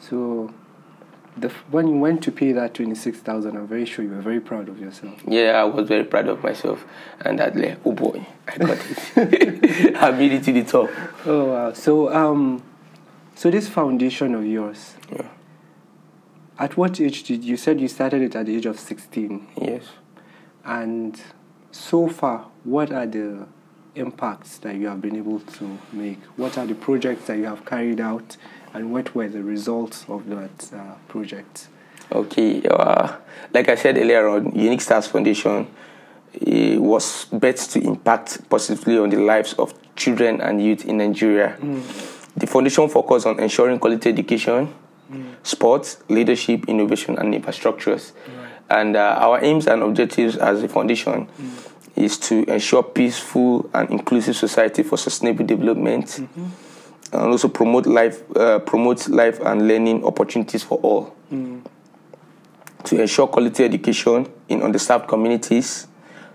So, 0.01 0.53
the, 1.37 1.49
f- 1.49 1.65
when 1.71 1.89
you 1.89 1.97
went 1.97 2.23
to 2.25 2.33
pay 2.33 2.53
that 2.53 2.75
twenty 2.75 2.95
six 2.95 3.19
thousand, 3.19 3.57
I'm 3.57 3.67
very 3.67 3.85
sure 3.85 4.05
you 4.05 4.11
were 4.11 4.21
very 4.21 4.41
proud 4.41 4.69
of 4.69 4.81
yourself. 4.81 5.21
Yeah, 5.27 5.61
I 5.61 5.65
was 5.65 5.89
very 5.89 6.05
proud 6.05 6.29
of 6.29 6.43
myself, 6.43 6.85
and 7.21 7.39
that 7.39 7.57
like, 7.57 7.79
oh 7.85 7.93
boy, 7.93 8.25
I 8.47 8.59
got 8.59 8.79
it. 9.17 9.97
I 9.97 10.11
made 10.13 10.33
it 10.33 10.45
to 10.45 10.53
the 10.53 10.65
top. 10.65 10.91
Oh 11.27 11.45
wow! 11.47 11.73
So 11.73 12.13
um, 12.15 12.63
so 13.35 13.51
this 13.51 13.69
foundation 13.69 14.35
of 14.35 14.47
yours. 14.47 14.95
Yeah. 15.11 15.29
At 16.57 16.77
what 16.77 17.01
age 17.01 17.25
did 17.25 17.43
you 17.43 17.57
said 17.57 17.81
you 17.81 17.89
started 17.89 18.23
it 18.23 18.37
at 18.37 18.47
the 18.47 18.57
age 18.57 18.67
of 18.67 18.79
sixteen? 18.79 19.49
Yes. 19.61 19.85
And 20.65 21.21
so 21.73 22.09
far, 22.09 22.47
what 22.63 22.93
are 22.93 23.07
the 23.07 23.47
impacts 23.97 24.59
that 24.59 24.77
you 24.77 24.87
have 24.87 25.01
been 25.01 25.17
able 25.17 25.41
to 25.41 25.79
make? 25.93 26.21
What 26.37 26.57
are 26.57 26.67
the 26.67 26.75
projects 26.75 27.27
that 27.27 27.37
you 27.37 27.45
have 27.45 27.65
carried 27.65 28.01
out, 28.01 28.37
and 28.75 28.93
what 28.93 29.15
were 29.15 29.29
the 29.29 29.43
results 29.43 30.05
of 30.09 30.29
that 30.29 30.73
uh, 30.75 30.95
project? 31.09 31.69
Okay, 32.13 32.63
uh, 32.69 33.17
like 33.53 33.69
I 33.69 33.77
said 33.77 33.97
earlier 33.97 34.29
on, 34.29 34.53
Unique 34.55 34.81
Stars 34.83 35.07
Foundation 35.07 35.67
was 36.43 37.27
bet 37.27 37.57
to 37.57 37.81
impact 37.81 38.49
positively 38.51 38.99
on 38.99 39.09
the 39.09 39.17
lives 39.19 39.55
of 39.55 39.73
children 39.97 40.41
and 40.41 40.63
youth 40.63 40.85
in 40.85 40.99
Nigeria. 40.99 41.57
The 42.37 42.47
foundation 42.47 42.89
focused 42.89 43.27
on 43.27 43.39
ensuring 43.39 43.79
quality 43.79 44.11
education, 44.11 44.75
sports, 45.45 45.99
leadership, 46.09 46.69
innovation, 46.69 47.17
and 47.19 47.33
infrastructures. 47.33 48.13
And 48.69 48.97
uh, 48.97 49.17
our 49.21 49.45
aims 49.45 49.67
and 49.67 49.83
objectives 49.83 50.37
as 50.37 50.63
a 50.63 50.69
foundation 50.69 51.29
is 51.95 52.19
to 52.19 52.43
ensure 52.51 52.83
peaceful 52.83 53.71
and 53.73 53.89
inclusive 53.91 54.35
society 54.37 54.83
for 54.83 54.97
sustainable 54.99 55.47
development, 55.47 56.27
and 57.15 57.31
also 57.31 57.49
promote 57.49 57.87
life, 57.87 58.23
uh, 58.37 58.59
promote 58.59 59.09
life 59.09 59.41
and 59.41 59.69
learning 59.69 60.05
opportunities 60.05 60.63
for 60.63 60.79
all 60.79 61.15
to 62.85 63.01
ensure 63.01 63.27
quality 63.27 63.65
education 63.65 64.27
in 64.49 64.61
underserved 64.61 65.09
communities, 65.09 65.87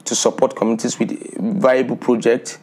to 0.03 0.15
support 0.15 0.55
communities 0.55 0.97
with 0.99 1.11
viable 1.37 1.95
projects, 1.95 2.59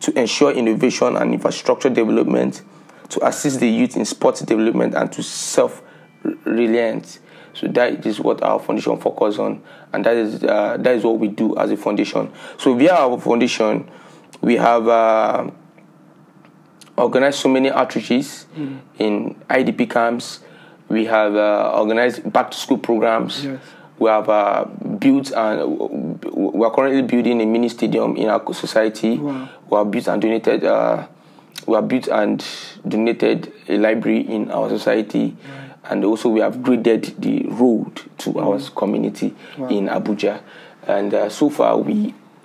to 0.00 0.16
ensure 0.18 0.52
innovation 0.52 1.16
and 1.16 1.32
infrastructure 1.34 1.90
development, 1.90 2.62
to 3.08 3.26
assist 3.26 3.60
the 3.60 3.68
youth 3.68 3.96
in 3.96 4.04
sports 4.04 4.40
development, 4.40 4.94
and 4.94 5.10
to 5.12 5.22
self-reliance. 5.22 7.20
So 7.54 7.66
that 7.68 8.06
is 8.06 8.20
what 8.20 8.42
our 8.42 8.60
foundation 8.60 8.98
focuses 8.98 9.40
on, 9.40 9.62
and 9.92 10.04
that 10.04 10.16
is 10.16 10.44
uh, 10.44 10.76
that 10.78 10.94
is 10.94 11.02
what 11.02 11.18
we 11.18 11.28
do 11.28 11.56
as 11.56 11.70
a 11.70 11.76
foundation. 11.76 12.30
So 12.58 12.74
via 12.74 12.94
our 12.94 13.18
foundation, 13.18 13.90
we 14.40 14.56
have. 14.56 14.86
Uh, 14.86 15.50
organized 17.00 17.38
so 17.38 17.48
many 17.48 17.70
outreaches 17.70 18.44
in 18.98 19.34
IDP 19.48 19.88
camps. 19.90 20.40
We 20.88 21.04
have 21.06 21.34
uh, 21.36 21.72
organized 21.74 22.30
back 22.32 22.50
to 22.50 22.56
school 22.56 22.78
programs. 22.78 23.44
Yes. 23.44 23.60
We 23.98 24.08
have 24.08 24.28
uh, 24.28 24.64
built 24.98 25.30
and 25.32 26.22
we 26.34 26.64
are 26.64 26.70
currently 26.74 27.02
building 27.02 27.40
a 27.42 27.46
mini 27.46 27.68
stadium 27.68 28.16
in 28.16 28.28
our 28.28 28.54
society. 28.54 29.18
Wow. 29.18 29.48
We 29.68 29.76
have 29.76 29.90
built 29.90 30.08
and 30.08 30.22
donated. 30.22 30.64
Uh, 30.64 31.06
we 31.66 31.74
have 31.74 31.86
built 31.88 32.08
and 32.08 32.44
donated 32.88 33.52
a 33.68 33.76
library 33.76 34.20
in 34.20 34.50
our 34.50 34.68
society, 34.70 35.36
and 35.84 36.04
also 36.04 36.30
we 36.30 36.40
have 36.40 36.62
graded 36.62 37.14
the 37.18 37.44
road 37.48 38.00
to 38.18 38.38
our 38.40 38.58
community 38.74 39.34
Wow. 39.58 39.68
in 39.68 39.86
Abuja. 39.88 40.40
And 40.88 41.12
uh, 41.12 41.28
so 41.28 41.50
far 41.50 41.76
we 41.76 42.14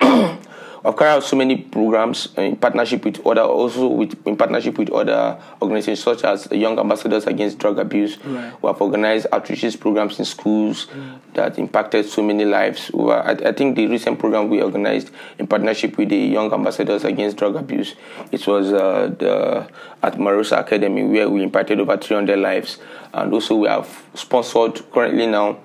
I've 0.86 0.96
carried 0.96 1.14
out 1.16 1.24
so 1.24 1.36
many 1.36 1.56
programs 1.56 2.28
in 2.36 2.54
partnership 2.54 3.04
with 3.04 3.26
other, 3.26 3.40
also 3.42 3.88
with 3.88 4.24
in 4.24 4.36
partnership 4.36 4.78
with 4.78 4.88
other 4.90 5.36
organizations 5.60 6.00
such 6.00 6.22
as 6.22 6.46
Young 6.52 6.78
Ambassadors 6.78 7.26
Against 7.26 7.58
Drug 7.58 7.80
Abuse. 7.80 8.18
Right. 8.24 8.52
We 8.62 8.68
have 8.68 8.80
organized 8.80 9.26
outreach 9.32 9.80
programs 9.80 10.20
in 10.20 10.24
schools 10.24 10.86
that 11.34 11.58
impacted 11.58 12.06
so 12.06 12.22
many 12.22 12.44
lives. 12.44 12.92
We 12.94 13.02
were- 13.02 13.20
I, 13.20 13.32
I 13.32 13.52
think 13.52 13.74
the 13.74 13.88
recent 13.88 14.20
program 14.20 14.48
we 14.48 14.62
organized 14.62 15.10
in 15.40 15.48
partnership 15.48 15.98
with 15.98 16.10
the 16.10 16.18
Young 16.18 16.52
Ambassadors 16.52 17.02
Against 17.02 17.36
Drug 17.36 17.56
Abuse, 17.56 17.96
it 18.30 18.46
was 18.46 18.72
uh, 18.72 19.12
the, 19.18 19.66
at 20.04 20.14
Marosa 20.18 20.60
Academy 20.60 21.02
where 21.02 21.28
we 21.28 21.42
impacted 21.42 21.80
over 21.80 21.96
300 21.96 22.38
lives, 22.38 22.78
and 23.12 23.32
also 23.32 23.56
we 23.56 23.66
have 23.66 24.04
sponsored 24.14 24.88
currently 24.92 25.26
now. 25.26 25.58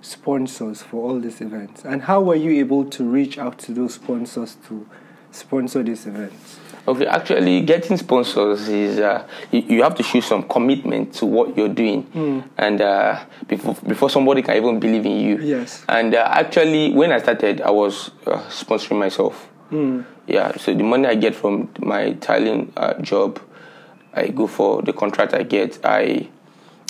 sponsors 0.02 0.82
for 0.82 1.08
all 1.08 1.20
these 1.20 1.40
events, 1.40 1.86
and 1.86 2.02
how 2.02 2.20
were 2.20 2.36
you 2.36 2.60
able 2.60 2.84
to 2.86 3.04
reach 3.04 3.38
out 3.38 3.60
to 3.60 3.72
those 3.72 3.94
sponsors 3.94 4.58
to 4.68 4.88
sponsor 5.32 5.84
these 5.84 6.08
events? 6.08 6.60
Okay, 6.88 7.06
actually, 7.06 7.62
getting 7.62 7.98
sponsors 7.98 8.68
is 8.70 8.98
uh, 8.98 9.28
you, 9.52 9.62
you, 9.62 9.84
have 9.84 9.94
to 9.96 10.02
show 10.02 10.20
some 10.20 10.42
commitment 10.50 11.14
to 11.14 11.28
what 11.28 11.56
you're 11.56 11.70
doing, 11.70 12.04
mm. 12.06 12.44
and 12.58 12.82
uh, 12.82 13.24
before 13.48 13.76
before 13.88 14.10
somebody 14.10 14.42
can 14.42 14.58
even 14.58 14.80
believe 14.80 15.06
in 15.06 15.20
you. 15.20 15.38
Yes. 15.38 15.86
And 15.88 16.16
uh, 16.16 16.28
actually, 16.32 16.92
when 16.94 17.12
I 17.12 17.20
started, 17.20 17.62
I 17.62 17.70
was 17.70 18.10
uh, 18.26 18.38
sponsoring 18.50 18.98
myself. 18.98 19.48
Mm. 19.72 20.06
Yeah. 20.26 20.58
So 20.58 20.74
the 20.74 20.84
money 20.84 21.08
I 21.08 21.14
get 21.14 21.36
from 21.36 21.70
my 21.78 22.14
tiling 22.14 22.74
uh, 22.76 23.00
job, 23.02 23.40
I 24.14 24.28
go 24.30 24.48
for 24.48 24.82
the 24.82 24.94
contract 24.94 25.34
I 25.34 25.44
get. 25.44 25.80
I 25.84 26.28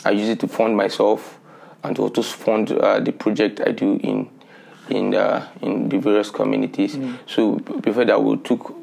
I 0.05 0.11
use 0.11 0.29
it 0.29 0.39
to 0.41 0.47
fund 0.47 0.77
myself 0.77 1.39
and 1.83 1.95
to 1.95 2.03
also 2.03 2.21
fund 2.21 2.71
uh, 2.71 2.99
the 2.99 3.11
project 3.11 3.61
I 3.65 3.71
do 3.71 3.99
in 4.03 4.29
in 4.89 5.11
the 5.11 5.47
in 5.61 5.89
the 5.89 5.97
various 5.99 6.31
communities. 6.31 6.95
Mm. 6.95 7.19
So 7.25 7.55
before 7.57 8.05
that, 8.05 8.23
we 8.23 8.37
took 8.37 8.75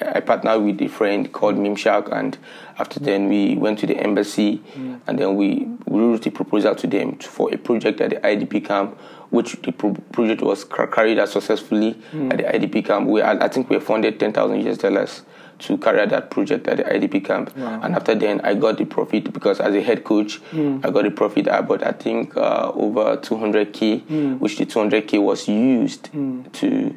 I 0.00 0.20
partnered 0.20 0.62
with 0.62 0.80
a 0.80 0.88
friend 0.88 1.30
called 1.30 1.56
Mimshak, 1.56 2.10
and 2.10 2.38
after 2.78 2.98
then 3.00 3.28
we 3.28 3.56
went 3.56 3.80
to 3.80 3.86
the 3.86 3.96
embassy, 3.98 4.62
mm. 4.74 5.00
and 5.06 5.18
then 5.18 5.36
we, 5.36 5.66
wrote 5.86 6.24
a 6.24 6.30
proposal 6.30 6.74
to 6.76 6.86
them 6.86 7.18
for 7.18 7.52
a 7.52 7.58
project 7.58 8.00
at 8.00 8.10
the 8.10 8.16
IDP 8.16 8.64
camp, 8.64 8.96
which 9.30 9.60
the 9.62 9.72
pro- 9.72 9.92
project 10.12 10.40
was 10.40 10.64
carried 10.64 11.18
out 11.18 11.28
successfully 11.28 11.94
mm. 12.12 12.32
at 12.32 12.38
the 12.38 12.44
IDP 12.44 12.86
camp. 12.86 13.08
We 13.08 13.20
I 13.22 13.48
think 13.48 13.68
we 13.68 13.78
funded 13.80 14.20
ten 14.20 14.32
thousand 14.32 14.66
US 14.66 14.78
dollars 14.78 15.22
to 15.60 15.78
carry 15.78 16.00
out 16.00 16.10
that 16.10 16.30
project 16.30 16.66
at 16.68 16.78
the 16.78 16.84
IDP 16.84 17.24
camp. 17.24 17.56
Wow. 17.56 17.80
And 17.82 17.94
after 17.94 18.14
then, 18.14 18.40
I 18.42 18.54
got 18.54 18.78
the 18.78 18.84
profit 18.84 19.32
because 19.32 19.60
as 19.60 19.74
a 19.74 19.82
head 19.82 20.04
coach, 20.04 20.40
mm. 20.50 20.84
I 20.84 20.90
got 20.90 21.04
the 21.04 21.10
profit 21.10 21.46
about 21.46 21.82
I 21.82 21.92
think 21.92 22.36
uh, 22.36 22.72
over 22.74 23.16
200k, 23.16 24.02
mm. 24.02 24.38
which 24.38 24.58
the 24.58 24.66
200k 24.66 25.22
was 25.22 25.48
used 25.48 26.10
mm. 26.12 26.50
to 26.52 26.96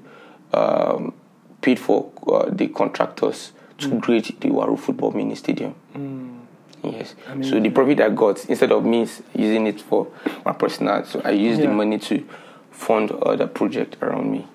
um, 0.54 1.14
paid 1.62 1.80
for 1.80 2.12
uh, 2.28 2.50
the 2.50 2.68
contractors 2.68 3.52
to 3.80 4.00
create 4.00 4.40
the 4.40 4.50
Waru 4.50 4.80
Football 4.80 5.12
Mini 5.12 5.36
Stadium. 5.36 5.76
Mm. 5.96 6.40
Yes. 6.84 7.16
I 7.28 7.36
mean, 7.36 7.50
so 7.50 7.60
the 7.60 7.70
profit 7.70 8.02
I 8.02 8.10
got, 8.10 8.46
instead 8.46 8.72
of 8.72 8.86
me 8.86 9.08
using 9.34 9.68
it 9.68 9.82
for 9.82 10.12
my 10.46 10.52
personal, 10.52 11.06
so 11.06 11.22
I 11.24 11.32
used 11.32 11.60
yeah. 11.62 11.68
the 11.68 11.74
money 11.74 11.98
to 12.00 12.26
fund 12.72 13.12
other 13.12 13.48
project 13.48 13.98
around 14.02 14.32
me. 14.32 14.48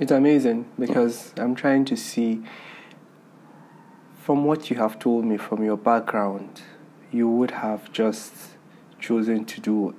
It's 0.00 0.10
amazing 0.10 0.68
because. 0.76 1.32
I'm 1.36 1.54
trying 1.54 1.84
to 1.84 1.96
see 1.96 2.42
from 4.16 4.44
what 4.44 4.68
you 4.68 4.76
have 4.76 4.98
told 4.98 5.24
me 5.24 5.36
from 5.36 5.62
your 5.62 5.76
background, 5.76 6.62
you 7.12 7.28
would 7.28 7.52
have 7.52 7.92
just 7.92 8.32
chosen 8.98 9.44
to 9.44 9.60
do 9.60 9.94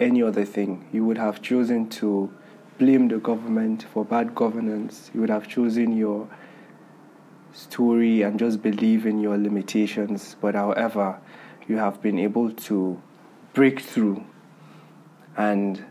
any 0.00 0.24
other 0.24 0.44
thing. 0.44 0.88
You 0.92 1.04
would 1.04 1.18
have 1.18 1.40
chosen 1.40 1.88
to 1.90 2.32
blame 2.78 3.06
the 3.06 3.18
government 3.18 3.84
for 3.92 4.04
bad 4.04 4.34
governance. 4.34 5.12
You 5.14 5.20
would 5.20 5.30
have 5.30 5.46
chosen 5.46 5.96
your 5.96 6.28
story 7.52 8.22
and 8.22 8.40
just 8.40 8.60
believe 8.60 9.06
in 9.06 9.20
your 9.20 9.38
limitations. 9.38 10.34
But 10.40 10.56
however, 10.56 11.20
you 11.68 11.76
have 11.76 12.02
been 12.02 12.18
able 12.18 12.50
to 12.50 13.00
break 13.52 13.78
through 13.78 14.24
and 15.36 15.84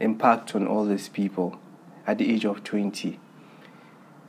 impact 0.00 0.56
on 0.56 0.66
all 0.66 0.84
these 0.84 1.08
people 1.08 1.60
at 2.06 2.18
the 2.18 2.32
age 2.32 2.44
of 2.44 2.64
20. 2.64 3.18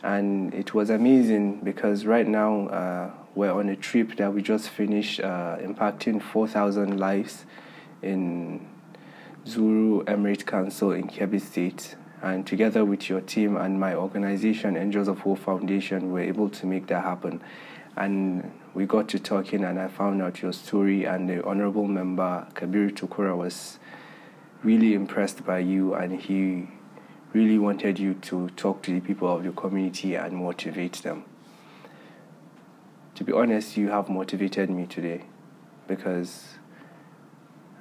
And 0.03 0.53
it 0.53 0.74
was 0.74 0.89
amazing 0.89 1.62
because 1.62 2.06
right 2.06 2.27
now 2.27 2.68
uh, 2.68 3.12
we're 3.36 3.51
on 3.51 3.70
a 3.70 3.75
trip 3.75 4.18
that 4.18 4.34
we 4.34 4.42
just 4.42 4.70
finished 4.70 5.20
uh, 5.20 5.58
impacting 5.60 6.22
4,000 6.22 7.00
lives 7.00 7.46
in 8.01 8.68
Zuru 9.46 10.03
Emirate 10.03 10.46
Council 10.46 10.92
in 10.92 11.08
Kebbi 11.08 11.42
State 11.42 11.96
and 12.24 12.48
together 12.48 12.86
with 12.86 13.10
your 13.10 13.20
team 13.20 13.58
and 13.58 13.77
my 13.77 13.96
organization, 13.96 14.77
Angels 14.77 15.10
of 15.10 15.20
Hope 15.20 15.39
Foundation, 15.39 16.13
we're 16.13 16.22
able 16.24 16.50
to 16.51 16.65
make 16.65 16.88
that 16.88 17.03
happen. 17.03 17.42
And 17.98 18.50
we 18.74 18.86
got 18.86 19.10
to 19.10 19.20
talking, 19.20 19.65
and 19.65 19.77
I 19.77 19.89
found 19.89 20.22
out 20.22 20.42
your 20.42 20.53
story. 20.53 21.03
And 21.03 21.30
the 21.30 21.46
honorable 21.46 21.86
member 21.86 22.48
Kabir 22.53 22.92
Tukura 22.92 23.36
was 23.36 23.77
really 24.63 24.94
impressed 24.94 25.46
by 25.46 25.60
you, 25.60 25.96
and 25.96 26.20
he 26.20 26.70
really 27.34 27.58
wanted 27.58 27.98
you 27.98 28.13
to 28.16 28.50
talk 28.52 28.82
to 28.84 28.92
the 28.92 29.00
people 29.00 29.28
of 29.28 29.44
your 29.44 29.54
community 29.54 30.16
and 30.16 30.36
motivate 30.36 30.94
them. 31.04 31.25
To 33.16 33.24
be 33.24 33.34
honest, 33.34 33.76
you 33.76 33.89
have 33.89 34.10
motivated 34.10 34.69
me 34.69 34.86
today 34.86 35.24
because 35.88 36.56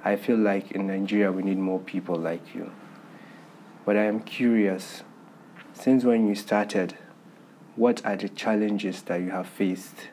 I 0.03 0.15
feel 0.15 0.37
like 0.37 0.71
in 0.71 0.87
Nigeria 0.87 1.31
we 1.31 1.43
need 1.43 1.57
more 1.57 1.79
people 1.79 2.15
like 2.15 2.53
you. 2.53 2.71
But 3.85 3.95
I 3.97 4.03
am 4.03 4.21
curious, 4.21 5.03
since 5.73 6.03
when 6.03 6.27
you 6.27 6.35
started, 6.35 6.97
what 7.75 8.05
are 8.05 8.15
the 8.15 8.29
challenges 8.29 9.01
that 9.03 9.21
you 9.21 9.31
have 9.31 9.47
faced? 9.47 10.09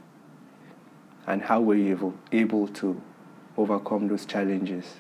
And 1.27 1.43
how 1.43 1.61
were 1.61 1.75
you 1.75 2.19
able, 2.33 2.69
to 2.69 3.01
overcome 3.57 4.09
those 4.09 4.25
challenges? 4.27 4.95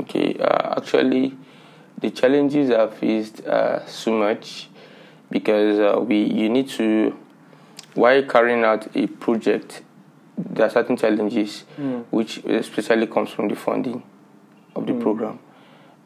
Okay, 0.00 0.36
uh, 0.38 0.75
actually, 0.86 1.36
the 2.00 2.10
challenges 2.10 2.70
I 2.70 2.86
faced 2.88 3.44
uh, 3.44 3.84
so 3.86 4.12
much 4.12 4.68
because 5.30 5.80
uh, 5.80 6.00
we 6.00 6.22
you 6.22 6.48
need 6.48 6.68
to 6.68 7.16
while 7.94 8.22
carrying 8.22 8.62
out 8.62 8.86
a 8.94 9.06
project 9.08 9.82
there 10.38 10.66
are 10.66 10.70
certain 10.70 10.96
challenges 10.96 11.64
mm. 11.76 12.04
which 12.10 12.44
especially 12.44 13.06
comes 13.08 13.30
from 13.30 13.48
the 13.48 13.56
funding 13.56 14.02
of 14.76 14.86
the 14.86 14.92
mm. 14.92 15.00
program 15.00 15.38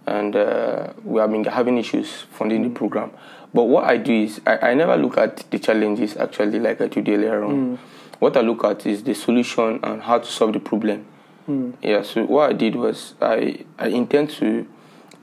and 0.06 0.36
uh, 0.36 0.92
we 1.04 1.20
have 1.20 1.30
been 1.30 1.44
having 1.44 1.76
issues 1.76 2.10
funding 2.30 2.62
mm. 2.62 2.72
the 2.72 2.78
program 2.78 3.10
but 3.52 3.64
what 3.64 3.84
i 3.84 3.98
do 3.98 4.12
is 4.12 4.40
I, 4.46 4.70
I, 4.70 4.74
never 4.74 4.96
look 4.96 5.18
at 5.18 5.50
the 5.50 5.58
challenges 5.58 6.16
actually 6.16 6.60
like 6.60 6.80
i 6.80 6.86
did 6.86 7.08
earlier 7.08 7.42
on 7.42 7.76
mm. 7.76 7.78
what 8.20 8.36
i 8.36 8.40
look 8.40 8.64
at 8.64 8.86
is 8.86 9.02
the 9.02 9.14
solution 9.14 9.80
and 9.82 10.00
how 10.00 10.20
to 10.20 10.26
solve 10.26 10.52
the 10.54 10.60
problem 10.60 11.04
mm. 11.48 11.72
yeah 11.82 12.02
so 12.02 12.24
what 12.24 12.50
i 12.50 12.52
did 12.52 12.74
was 12.76 13.14
i 13.20 13.64
i 13.78 13.88
intend 13.88 14.30
to 14.30 14.66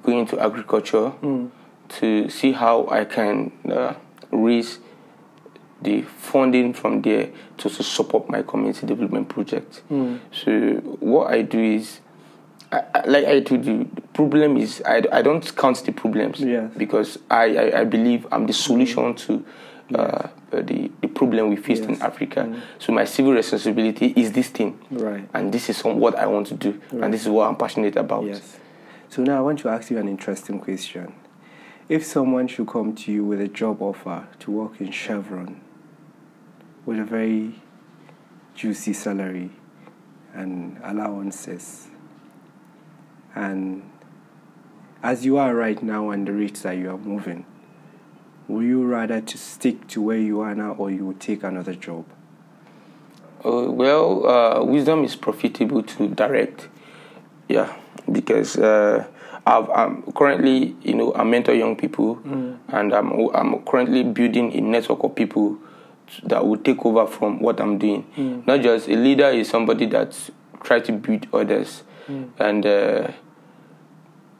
go 0.04 0.18
into 0.18 0.40
agriculture 0.40 1.12
mm. 1.22 1.50
to 1.90 2.30
see 2.30 2.52
how 2.52 2.88
i 2.90 3.04
can 3.04 3.52
uh, 3.72 3.94
raise 4.32 4.80
the 5.82 6.02
funding 6.02 6.74
from 6.74 7.02
there 7.02 7.30
to, 7.58 7.70
to 7.70 7.84
support 7.84 8.30
my 8.30 8.42
community 8.42 8.86
development 8.88 9.30
project. 9.30 9.84
Mm. 9.92 10.20
So 10.32 10.80
what 11.00 11.32
I 11.32 11.44
do 11.44 11.60
is, 11.62 12.00
I, 12.72 12.84
I, 12.96 13.06
like 13.06 13.26
I 13.26 13.40
told 13.42 13.66
you, 13.66 13.90
the 13.94 14.02
problem 14.02 14.58
is 14.58 14.82
I, 14.86 15.04
I 15.12 15.22
don't 15.22 15.56
count 15.56 15.84
the 15.86 15.92
problems 15.92 16.40
yes. 16.40 16.72
because 16.76 17.20
I, 17.30 17.56
I, 17.56 17.82
I, 17.82 17.84
believe 17.84 18.26
I'm 18.32 18.48
the 18.48 18.54
solution 18.54 19.14
mm. 19.14 19.18
to 19.28 19.46
uh, 19.98 20.28
the, 20.52 20.92
the 21.02 21.08
problem 21.08 21.50
we 21.50 21.56
face 21.56 21.80
yes. 21.80 21.90
in 21.90 22.02
Africa. 22.02 22.42
Mm. 22.42 22.62
So 22.80 22.94
my 22.94 23.06
civil 23.06 23.34
responsibility 23.34 24.14
is 24.16 24.32
this 24.32 24.50
thing. 24.50 24.80
Right. 24.90 25.28
And 25.34 25.54
this 25.54 25.70
is 25.70 25.82
what 25.82 26.16
I 26.16 26.26
want 26.28 26.48
to 26.48 26.54
do. 26.54 26.82
Right. 26.92 27.04
And 27.04 27.14
this 27.14 27.24
is 27.24 27.30
what 27.30 27.48
I'm 27.50 27.56
passionate 27.58 27.96
about. 27.96 28.26
Yes. 28.26 28.58
So 29.10 29.24
now 29.24 29.38
I 29.38 29.42
want 29.42 29.60
to 29.60 29.70
ask 29.70 29.90
you 29.90 29.98
an 29.98 30.08
interesting 30.08 30.60
question. 30.60 31.14
If 31.90 32.06
someone 32.06 32.48
should 32.48 32.68
come 32.68 32.96
to 32.96 33.12
you 33.12 33.24
with 33.24 33.40
a 33.40 33.48
job 33.48 33.82
offer 33.82 34.28
to 34.40 34.52
work 34.52 34.82
in 34.82 34.92
Chevron, 34.92 35.62
with 36.86 37.00
a 37.00 37.04
very 37.04 37.62
juicy 38.56 38.94
salary 38.94 39.52
and 40.34 40.80
allowances. 40.84 41.88
And 43.36 43.90
as 45.04 45.26
you 45.26 45.38
are 45.38 45.54
right 45.54 45.82
now 45.84 46.10
and 46.10 46.28
the 46.28 46.34
rates 46.34 46.62
that 46.62 46.78
you 46.78 46.90
are 46.90 46.98
moving, 46.98 47.46
would 48.48 48.66
you 48.66 48.86
rather 48.86 49.22
to 49.22 49.38
stick 49.38 49.88
to 49.88 50.02
where 50.02 50.18
you 50.18 50.40
are 50.42 50.56
now 50.56 50.72
or 50.74 50.90
you 50.90 51.06
would 51.06 51.20
take 51.20 51.44
another 51.44 51.76
job? 51.76 52.06
Uh, 53.46 53.72
well, 53.72 54.28
uh, 54.28 54.64
wisdom 54.64 55.04
is 55.04 55.16
profitable 55.16 55.84
to 55.84 56.08
direct. 56.08 56.70
Yeah, 57.48 57.76
because 58.12 58.58
uh, 58.58 59.08
i 59.46 59.84
am 59.84 60.04
currently, 60.14 60.76
you 60.82 60.96
know, 60.96 61.14
I 61.14 61.24
mentor 61.24 61.54
young 61.54 61.76
people, 61.76 62.18
mm. 62.18 62.58
and 62.68 62.94
I'm 62.94 63.30
I'm 63.34 63.64
currently 63.64 64.04
building 64.04 64.54
a 64.54 64.62
network 64.62 65.04
of 65.04 65.16
people 65.16 65.58
that 66.24 66.46
will 66.46 66.58
take 66.58 66.86
over 66.86 67.08
from 67.08 67.40
what 67.40 67.60
I'm 67.62 67.78
doing. 67.78 68.06
Mm. 68.18 68.46
Not 68.48 68.62
just 68.62 68.90
a 68.90 68.96
leader 68.96 69.30
is 69.30 69.50
somebody 69.50 69.86
that 69.88 70.18
try 70.64 70.80
to 70.82 70.92
build 70.92 71.28
others, 71.34 71.84
mm. 72.08 72.30
and 72.40 72.66
uh, 72.66 73.12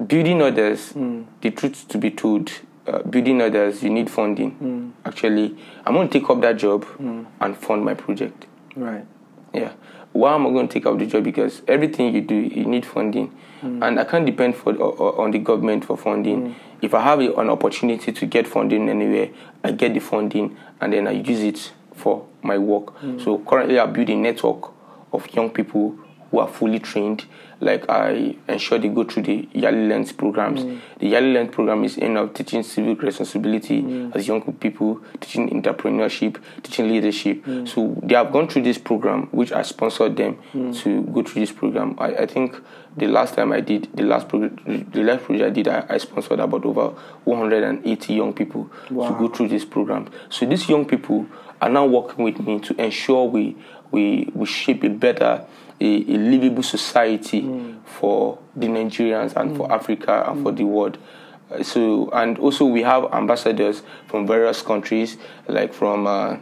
building 0.06 0.42
others. 0.42 0.94
Mm. 0.94 1.26
The 1.42 1.52
truth 1.52 1.88
to 1.88 1.98
be 1.98 2.12
told, 2.12 2.52
uh, 2.88 3.04
building 3.04 3.42
others, 3.42 3.84
you 3.84 3.90
need 3.90 4.10
funding. 4.10 4.52
Hmm. 4.52 4.90
Actually, 5.06 5.58
I'm 5.86 5.94
going 5.94 6.10
to 6.10 6.20
take 6.20 6.30
up 6.30 6.42
that 6.42 6.58
job 6.58 6.86
hmm. 6.86 7.26
and 7.40 7.58
fund 7.58 7.84
my 7.84 7.94
project. 7.94 8.46
Right. 8.76 9.06
Yeah. 9.54 9.74
Why 10.14 10.34
am 10.34 10.48
I 10.48 10.50
going 10.50 10.68
to 10.68 10.74
take 10.74 10.86
up 10.86 10.98
the 10.98 11.06
job? 11.06 11.24
Because 11.24 11.62
everything 11.68 12.14
you 12.14 12.22
do, 12.22 12.36
you 12.36 12.66
need 12.66 12.86
funding, 12.86 13.28
hmm. 13.62 13.84
and 13.84 14.00
I 14.00 14.04
can't 14.04 14.26
depend 14.26 14.56
for 14.56 14.74
on 14.74 15.32
the 15.32 15.40
government 15.40 15.86
for 15.86 15.98
funding 15.98 16.56
if 16.82 16.94
I 16.94 17.02
have 17.02 17.20
an 17.20 17.50
opportunity 17.50 18.12
to 18.12 18.26
get 18.26 18.48
funding 18.48 18.90
anywhere, 18.90 19.30
I 19.64 19.72
get 19.72 19.94
the 19.94 20.00
funding 20.00 20.58
and 20.80 20.94
then 20.94 21.08
I 21.08 21.12
use 21.12 21.42
it 21.42 21.72
for 21.96 22.26
my 22.44 22.58
work. 22.58 23.00
Mm. 23.02 23.24
So 23.24 23.40
currently, 23.40 23.80
I 23.80 23.86
build 23.88 24.10
a 24.10 24.16
network 24.16 24.72
of 25.12 25.34
young 25.34 25.50
people 25.50 25.98
who 26.32 26.40
are 26.40 26.48
fully 26.48 26.80
trained. 26.80 27.26
Like 27.60 27.90
I 27.90 28.36
ensure 28.48 28.78
they 28.78 28.90
go 28.90 29.04
through 29.04 29.24
the 29.24 29.50
YALI 29.56 29.88
Learns 29.90 30.12
programs. 30.12 30.62
Mm. 30.62 30.80
The 31.00 31.12
YALI 31.14 31.34
Learns 31.34 31.56
program 31.56 31.84
is 31.86 31.98
aimed 32.00 32.18
at 32.18 32.36
teaching 32.36 32.62
civic 32.62 33.02
responsibility 33.02 33.82
Mm. 33.82 34.16
as 34.16 34.28
young 34.28 34.42
people, 34.54 35.02
teaching 35.20 35.50
entrepreneurship, 35.50 36.38
teaching 36.62 36.88
leadership. 36.88 37.44
Mm. 37.46 37.68
So 37.68 37.98
they 38.04 38.14
have 38.14 38.32
gone 38.32 38.48
through 38.48 38.62
this 38.62 38.78
program, 38.78 39.28
which 39.32 39.52
I 39.52 39.64
sponsored 39.64 40.18
them 40.18 40.38
Mm. 40.54 40.78
to 40.84 41.02
go 41.12 41.24
through 41.24 41.42
this 41.42 41.52
program. 41.52 41.96
I, 41.98 42.10
I 42.18 42.26
think 42.28 42.62
the 42.96 43.08
last 43.08 43.34
time 43.34 43.52
I 43.52 43.62
did 43.62 43.88
the 43.96 44.04
last 44.04 44.28
project, 44.30 44.60
the 44.94 45.02
last 45.04 45.24
project 45.24 45.46
I 45.48 45.50
did, 45.50 45.68
I, 45.68 45.84
I 45.90 45.98
sponsored 45.98 46.40
about 46.40 46.64
over 46.64 46.94
180 47.24 48.14
young 48.14 48.34
people 48.34 48.70
Wow. 48.92 49.10
to 49.10 49.16
go 49.18 49.28
through 49.30 49.48
this 49.50 49.66
program. 49.66 50.08
So 50.30 50.46
these 50.46 50.70
young 50.70 50.86
people 50.86 51.26
are 51.62 51.70
now 51.70 51.86
working 51.88 52.24
with 52.24 52.40
me 52.40 52.60
to 52.60 52.80
ensure 52.84 53.26
we 53.28 53.56
we 53.90 54.30
we 54.36 54.46
shape 54.46 54.84
a 54.84 54.90
better, 54.90 55.46
a, 55.80 55.86
a 55.86 56.18
livable 56.18 56.64
society 56.64 57.42
for 57.86 58.40
the 58.56 58.68
Nigerians 58.68 59.36
and 59.36 59.56
for 59.56 59.72
Africa 59.72 60.26
and 60.28 60.44
for 60.44 60.52
the 60.52 60.64
world. 60.64 60.98
Uh, 61.52 61.64
So 61.64 62.10
and 62.12 62.38
also 62.40 62.66
we 62.66 62.82
have 62.84 63.06
ambassadors 63.14 63.84
from 64.08 64.28
various 64.28 64.62
countries, 64.62 65.18
like 65.48 65.74
from. 65.74 66.08
Uh, 66.08 66.38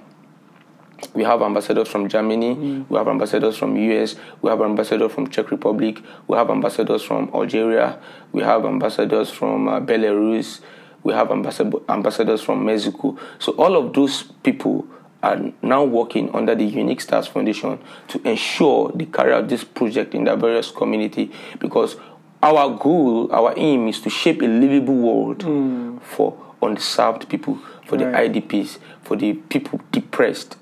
we 1.14 1.24
have 1.24 1.42
ambassadors 1.42 1.90
from 1.90 2.08
Germany, 2.08 2.86
we 2.90 2.98
have 2.98 3.08
ambassadors 3.10 3.58
from 3.58 3.76
US, 3.76 4.16
we 4.42 4.50
have 4.50 4.62
ambassadors 4.62 5.12
from 5.12 5.28
Czech 5.30 5.52
Republic, 5.52 6.02
we 6.28 6.38
have 6.38 6.50
ambassadors 6.50 7.04
from 7.04 7.30
Algeria, 7.34 8.00
we 8.32 8.42
have 8.42 8.66
ambassadors 8.66 9.30
from 9.30 9.68
uh, 9.68 9.80
Belarus, 9.82 10.62
we 11.04 11.14
have 11.14 11.32
ambassadors 11.32 12.42
from 12.42 12.66
Mexico. 12.66 13.18
So 13.40 13.52
all 13.54 13.76
of 13.76 13.94
those 13.94 14.24
people 14.42 14.88
are 15.26 15.52
now 15.64 15.84
working 15.84 16.30
under 16.36 16.54
the 16.54 16.64
Unique 16.64 17.02
Stars 17.02 17.26
Foundation 17.26 17.80
to 18.10 18.28
ensure 18.28 18.92
they 18.94 19.06
carry 19.06 19.34
out 19.34 19.50
this 19.50 19.64
project 19.64 20.14
in 20.14 20.26
the 20.26 20.36
various 20.36 20.70
community 20.70 21.32
because 21.60 21.96
our 22.44 22.78
goal, 22.78 23.32
our 23.34 23.54
aim 23.58 23.88
is 23.88 24.00
to 24.02 24.10
shape 24.10 24.42
a 24.42 24.46
livable 24.46 24.96
world 24.96 25.42
hmm. 25.42 25.98
for 25.98 26.38
unserved 26.62 27.28
people, 27.28 27.58
for 27.86 27.98
Right. 27.98 28.32
the 28.32 28.42
IDPs, 28.42 28.78
for 29.02 29.16
the 29.16 29.34
people 29.34 29.82
depressed 29.92 30.58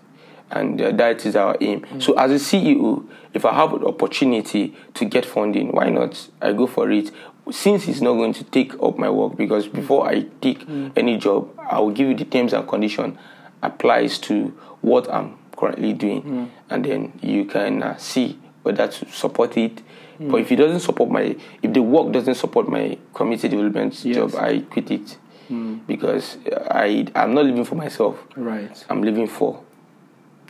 and 0.52 0.80
uh, 0.80 0.91
that 0.91 1.26
is 1.26 1.36
our 1.36 1.58
aim. 1.60 1.82
Hmm. 1.82 1.99
So 1.99 2.13
as 2.13 2.32
a 2.32 2.36
CEO, 2.36 3.06
if 3.34 3.43
I 3.43 3.54
have 3.54 3.73
an 3.73 3.84
opportunity 3.84 4.76
to 4.93 5.06
get 5.06 5.26
funding, 5.26 5.71
why 5.71 5.89
not? 5.89 6.30
I 6.41 6.54
go 6.54 6.67
for 6.67 6.89
it. 6.91 7.12
Since 7.52 7.89
it's 7.89 7.99
not 7.99 8.13
going 8.13 8.34
to 8.34 8.43
take 8.45 8.73
up 8.82 8.97
my 8.97 9.10
work, 9.10 9.36
because 9.36 9.67
before 9.67 10.08
I 10.08 10.21
take 10.41 10.62
hmm. 10.62 10.89
any 10.95 11.17
job, 11.17 11.49
I 11.60 11.80
will 11.80 11.91
give 11.91 12.08
you 12.08 12.15
the 12.15 12.26
terms 12.26 12.54
and 12.54 12.65
condition 12.67 13.17
applies 13.63 14.19
to 14.19 14.47
what 14.82 15.12
I'm 15.12 15.38
currently 15.56 15.93
doing, 15.93 16.21
hmm. 16.21 16.45
and 16.69 16.86
then 16.86 17.19
you 17.21 17.45
can 17.45 17.82
uh, 17.82 17.97
see 17.97 18.39
whether 18.63 18.88
to 18.88 19.12
support 19.12 19.58
it. 19.58 19.82
Hmm. 20.17 20.32
But 20.32 20.41
if 20.41 20.52
it 20.52 20.58
doesn't 20.58 20.82
support 20.82 21.10
my, 21.10 21.36
if 21.62 21.73
the 21.73 21.82
work 21.82 22.12
doesn't 22.12 22.36
support 22.36 22.69
my 22.69 22.97
community 23.13 23.47
development 23.47 24.04
Yes. 24.06 24.15
job, 24.15 24.36
I 24.36 24.60
quit 24.60 24.91
it 24.91 25.17
hmm. 25.47 25.78
because 25.88 26.38
I 26.69 27.08
I'm 27.15 27.34
not 27.34 27.45
living 27.45 27.65
for 27.65 27.76
myself. 27.76 28.23
Right. 28.36 28.86
I'm 28.89 29.02
living 29.02 29.28
for 29.28 29.63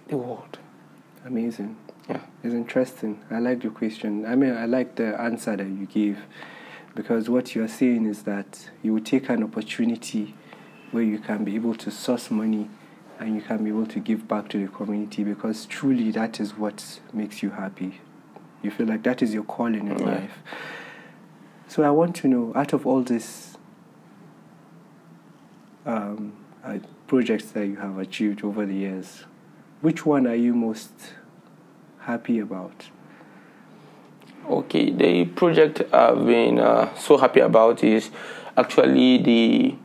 the 0.08 0.18
world. 0.18 0.58
Amazing. 1.26 1.78
Yeah. 2.10 2.20
It's 2.44 2.54
interesting. 2.54 3.22
I 3.32 3.40
like 3.40 3.64
your 3.64 3.72
question. 3.72 4.26
I 4.26 4.36
mean, 4.36 4.54
I 4.54 4.66
like 4.66 4.96
the 4.96 5.20
answer 5.20 5.56
that 5.56 5.66
you 5.66 5.86
gave 5.86 6.20
because 6.96 7.30
what 7.30 7.56
you're 7.56 7.68
saying 7.68 8.06
is 8.06 8.24
that 8.24 8.70
you 8.82 8.94
will 8.94 9.02
take 9.02 9.30
an 9.30 9.44
opportunity 9.44 10.36
where 10.92 11.04
you 11.04 11.18
can 11.18 11.44
be 11.44 11.56
able 11.56 11.76
to 11.76 11.90
source 11.90 12.30
money 12.30 12.70
and 13.24 13.36
you 13.36 13.42
can 13.42 13.64
be 13.64 13.70
able 13.70 13.86
to 13.86 14.00
give 14.00 14.28
back 14.28 14.50
to 14.50 14.60
the 14.60 14.70
community 14.70 15.24
because 15.24 15.66
truly 15.66 16.12
that 16.12 16.42
is 16.42 16.58
what 16.58 17.00
makes 17.14 17.42
you 17.42 17.52
happy. 17.52 18.02
You 18.62 18.70
feel 18.70 18.86
like 18.86 19.04
that 19.04 19.22
is 19.22 19.34
your 19.34 19.44
calling 19.44 19.88
in 19.88 19.98
Yeah. 19.98 20.06
life. 20.06 20.40
So 21.70 21.84
I 21.84 21.90
want 21.90 22.18
to 22.18 22.28
know, 22.28 22.52
out 22.54 22.74
of 22.74 22.86
all 22.86 23.02
these 23.02 23.58
um, 25.86 26.34
uh, 26.66 26.80
projects 27.08 27.46
that 27.52 27.66
you 27.66 27.78
have 27.78 27.98
achieved 27.98 28.44
over 28.44 28.66
the 28.66 28.76
years, 28.76 29.24
which 29.80 30.06
one 30.06 30.28
are 30.28 30.36
you 30.36 30.54
most 30.54 30.92
happy 32.00 32.40
about? 32.40 32.90
Okay, 34.50 34.92
the 34.92 35.26
project 35.26 35.82
I've 35.94 36.26
been 36.26 36.60
uh, 36.60 36.94
so 36.96 37.18
happy 37.18 37.40
about 37.40 37.84
is 37.86 38.12
actually 38.58 39.18
the, 39.18 39.18
the 39.24 39.76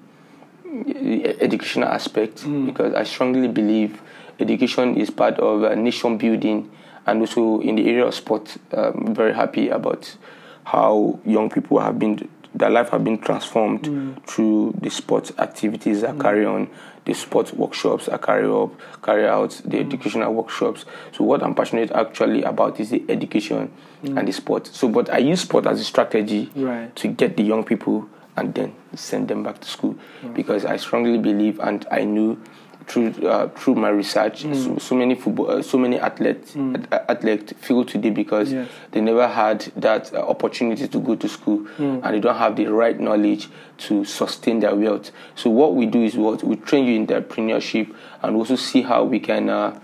educational 1.40 1.88
aspect 1.88 2.38
mm. 2.44 2.66
because 2.66 2.94
I 2.94 3.04
strongly 3.04 3.48
believe 3.48 4.00
education 4.40 4.96
is 4.96 5.10
part 5.10 5.38
of 5.38 5.64
uh, 5.64 5.74
nation 5.74 6.18
building 6.18 6.70
and 7.06 7.20
also 7.20 7.60
in 7.60 7.76
the 7.76 7.88
area 7.88 8.06
of 8.06 8.14
sport. 8.14 8.56
I'm 8.72 9.08
um, 9.08 9.14
very 9.14 9.34
happy 9.34 9.68
about 9.68 10.16
how 10.64 11.18
young 11.24 11.48
people 11.50 11.80
have 11.80 11.98
been 11.98 12.28
their 12.54 12.70
life 12.70 12.88
have 12.88 13.04
been 13.04 13.18
transformed 13.18 13.82
mm. 13.82 14.26
through 14.26 14.74
the 14.80 14.90
sports 14.90 15.32
activities 15.38 16.00
that 16.00 16.14
mm. 16.14 16.20
carry 16.20 16.46
on, 16.46 16.68
the 17.04 17.14
sports 17.14 17.52
workshops 17.52 18.08
I 18.08 18.16
carry 18.16 18.46
up, 18.46 18.72
carry 19.02 19.26
out, 19.26 19.60
the 19.64 19.78
educational 19.78 20.32
workshops. 20.32 20.84
So 21.12 21.24
what 21.24 21.42
I'm 21.42 21.54
passionate 21.54 21.90
actually 21.92 22.42
about 22.42 22.80
is 22.80 22.90
the 22.90 23.04
education 23.08 23.70
and 24.02 24.26
the 24.26 24.32
sport. 24.32 24.66
So 24.66 24.88
but 24.88 25.10
I 25.10 25.18
use 25.18 25.42
sport 25.42 25.66
as 25.66 25.80
a 25.80 25.84
strategy 25.84 26.50
Right. 26.54 26.94
to 26.96 27.08
get 27.08 27.36
the 27.36 27.42
young 27.42 27.64
people 27.64 28.08
and 28.38 28.54
then 28.54 28.74
send 28.94 29.28
them 29.28 29.42
back 29.42 29.60
to 29.60 29.68
school. 29.68 29.96
Because 30.34 30.64
I 30.64 30.76
strongly 30.76 31.18
believe 31.18 31.58
and 31.60 31.84
I 31.90 32.04
knew 32.04 32.40
through 32.86 33.12
uh, 33.28 33.48
through 33.50 33.74
my 33.74 33.90
research 33.90 34.42
so, 34.54 34.78
so 34.78 34.94
many 34.94 35.14
football 35.14 35.50
uh, 35.50 35.62
so 35.62 35.76
many 35.76 36.00
athletes 36.00 36.56
at, 36.56 36.90
athletes 37.10 37.52
feel 37.60 37.84
today 37.84 38.08
because 38.08 38.50
Yes. 38.50 38.66
they 38.92 39.02
never 39.02 39.28
had 39.28 39.60
that 39.76 40.14
uh, 40.14 40.20
opportunity 40.26 40.88
to 40.88 40.98
go 40.98 41.14
to 41.14 41.28
school. 41.28 41.66
And 41.78 42.02
they 42.14 42.20
don't 42.20 42.36
have 42.36 42.56
the 42.56 42.66
right 42.66 42.98
knowledge 42.98 43.48
to 43.88 44.04
sustain 44.06 44.60
their 44.60 44.74
wealth. 44.74 45.10
So 45.34 45.50
what 45.50 45.74
we 45.74 45.84
do 45.84 46.02
is 46.02 46.16
what 46.16 46.42
we 46.42 46.56
train 46.56 46.86
you 46.86 46.94
in 46.96 47.06
entrepreneurship 47.06 47.94
and 48.22 48.36
also 48.36 48.56
see 48.56 48.80
how 48.82 49.04
we 49.04 49.20
can 49.20 49.50
uh, 49.50 49.78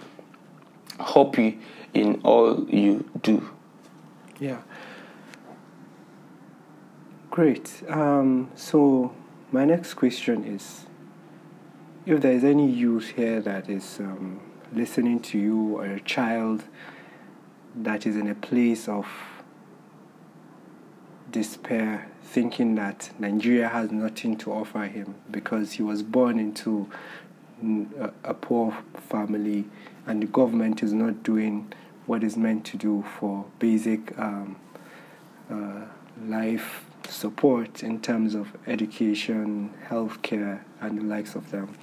help 0.99 1.37
you 1.37 1.59
in 1.93 2.21
all 2.25 2.65
you 2.71 3.05
do. 3.23 3.47
Yeah. 4.41 4.59
Great. 7.35 7.83
Um, 7.89 8.49
so, 8.55 9.13
my 9.51 9.65
next 9.65 9.95
question 9.95 10.45
is 10.45 10.87
if 12.07 12.21
there 12.21 12.31
is 12.31 12.45
any 12.45 12.71
youth 12.71 13.09
here 13.17 13.41
that 13.41 13.69
is 13.69 13.99
um, 13.99 14.41
listening 14.73 15.19
to 15.23 15.39
you 15.41 15.79
or 15.79 15.85
a 15.85 15.99
child 15.99 16.63
that 17.75 18.07
is 18.07 18.15
in 18.15 18.29
a 18.29 18.37
place 18.37 18.87
of 18.87 19.09
despair, 21.33 22.09
thinking 22.23 22.77
that 22.77 23.11
Nigeria 23.19 23.69
has 23.69 23.91
nothing 23.91 24.37
to 24.37 24.53
offer 24.53 24.85
him 24.85 25.17
because 25.29 25.73
he 25.73 25.83
was 25.83 26.05
born 26.05 26.39
into 26.39 26.89
a, 27.99 28.13
a 28.23 28.35
poor 28.35 28.79
family 29.09 29.65
and 30.07 30.23
the 30.23 30.29
government 30.29 30.85
is 30.85 30.93
not 30.93 31.25
doing 31.25 31.73
what 32.07 32.23
is 32.23 32.37
meant 32.37 32.65
to 32.67 32.77
do 32.77 33.05
for 33.19 33.45
basic 33.59 34.17
um, 34.21 34.55
uh, 35.51 35.81
life 36.29 36.85
support 37.09 37.83
in 37.83 38.01
terms 38.01 38.35
of 38.35 38.49
education, 38.67 39.73
healthcare, 39.89 40.61
and 40.81 40.99
the 40.99 41.03
likes 41.03 41.35
of 41.35 41.51
them. 41.51 41.77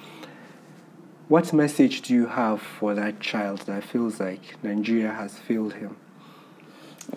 What 1.27 1.53
message 1.53 2.01
do 2.01 2.13
you 2.13 2.27
have 2.27 2.61
for 2.61 2.93
that 2.93 3.19
child 3.19 3.59
that 3.61 3.83
feels 3.83 4.19
like 4.19 4.61
Nigeria 4.63 5.11
has 5.13 5.37
failed 5.39 5.73
him? 5.73 5.95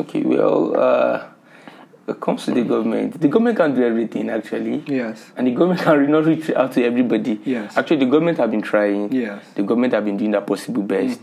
Okay, 0.01 0.23
well, 0.23 0.77
uh, 0.79 1.29
it 2.07 2.21
comes 2.21 2.45
to 2.45 2.53
the 2.53 2.63
government. 2.63 3.21
The 3.21 3.29
government 3.29 3.57
can 3.57 3.75
do 3.75 3.83
everything 3.85 4.29
actually. 4.29 4.85
Yes. 4.87 5.33
And 5.37 5.47
the 5.47 5.53
government 5.53 5.81
can 5.81 6.11
not 6.11 6.27
reach 6.27 6.51
out 6.51 6.73
to 6.73 6.85
everybody. 6.85 7.41
Yes. 7.45 7.77
Actually, 7.77 7.99
the 7.99 8.07
government 8.07 8.39
have 8.39 8.51
been 8.51 8.63
trying. 8.63 9.13
Yes. 9.13 9.43
The 9.55 9.63
government 9.63 9.95
have 9.95 10.05
been 10.05 10.17
doing 10.17 10.33
their 10.33 10.43
possible 10.43 10.83
best. 10.83 11.21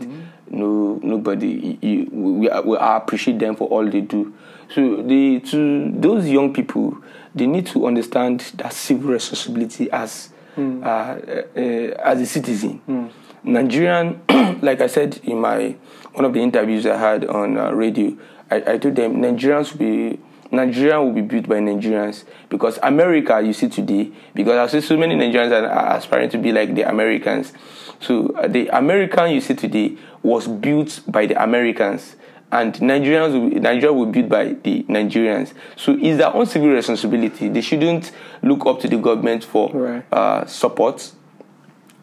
No, 0.52 1.00
nobody. 1.02 1.78
You, 1.80 2.08
we, 2.12 2.48
we 2.64 2.76
appreciate 2.78 3.38
them 3.38 3.56
for 3.56 3.66
all 3.68 3.88
they 3.88 4.02
do. 4.02 4.34
So 4.74 5.02
the 5.02 5.40
to 5.50 5.90
those 5.92 6.28
young 6.28 6.52
people, 6.52 6.96
they 7.34 7.46
need 7.46 7.66
to 7.68 7.86
understand 7.86 8.40
that 8.56 8.72
civil 8.72 9.10
responsibility 9.12 9.90
as 9.90 10.28
uh, 10.56 10.60
uh, 10.60 11.58
as 11.58 12.20
a 12.20 12.26
citizen. 12.26 12.80
Nigerian, 13.42 14.20
like 14.62 14.80
I 14.82 14.86
said 14.86 15.18
in 15.24 15.40
my 15.40 15.74
one 16.12 16.24
of 16.26 16.32
the 16.34 16.40
interviews 16.40 16.86
I 16.86 16.96
had 16.96 17.24
on 17.24 17.56
uh, 17.56 17.72
radio, 17.72 18.16
I, 18.50 18.74
I 18.74 18.78
told 18.78 18.94
them 18.96 19.16
Nigerians 19.16 19.72
will 19.72 19.78
be 19.78 20.18
Nigeria 20.52 21.00
will 21.00 21.12
be 21.12 21.22
built 21.22 21.48
by 21.48 21.56
Nigerians 21.56 22.24
because 22.50 22.78
America 22.82 23.40
you 23.40 23.54
see 23.54 23.68
today 23.70 24.12
because 24.34 24.58
I 24.58 24.66
see 24.70 24.86
so 24.86 24.98
many 24.98 25.14
Nigerians 25.14 25.50
are 25.52 25.96
aspiring 25.96 26.28
to 26.30 26.38
be 26.38 26.52
like 26.52 26.74
the 26.74 26.82
Americans. 26.82 27.54
So 28.00 28.28
uh, 28.36 28.48
the 28.48 28.68
American 28.68 29.30
you 29.30 29.40
see 29.40 29.54
today 29.54 29.96
was 30.22 30.46
built 30.48 31.00
by 31.08 31.26
the 31.26 31.42
Americans 31.42 32.16
and 32.50 32.74
Nigerians 32.74 33.32
will, 33.32 33.60
Nigeria 33.60 33.92
will 33.92 34.06
be 34.06 34.20
built 34.22 34.28
by 34.30 34.44
the 34.62 34.82
Nigerians. 34.84 35.52
So 35.76 35.96
it's 35.98 36.18
their 36.18 36.34
own 36.34 36.46
civil 36.46 36.68
responsibility. 36.68 37.48
They 37.48 37.62
shouldn't 37.62 38.12
look 38.42 38.66
up 38.66 38.80
to 38.80 38.88
the 38.88 38.98
government 38.98 39.44
for 39.44 39.70
Right. 39.72 40.04
uh, 40.12 40.44
support. 40.46 41.12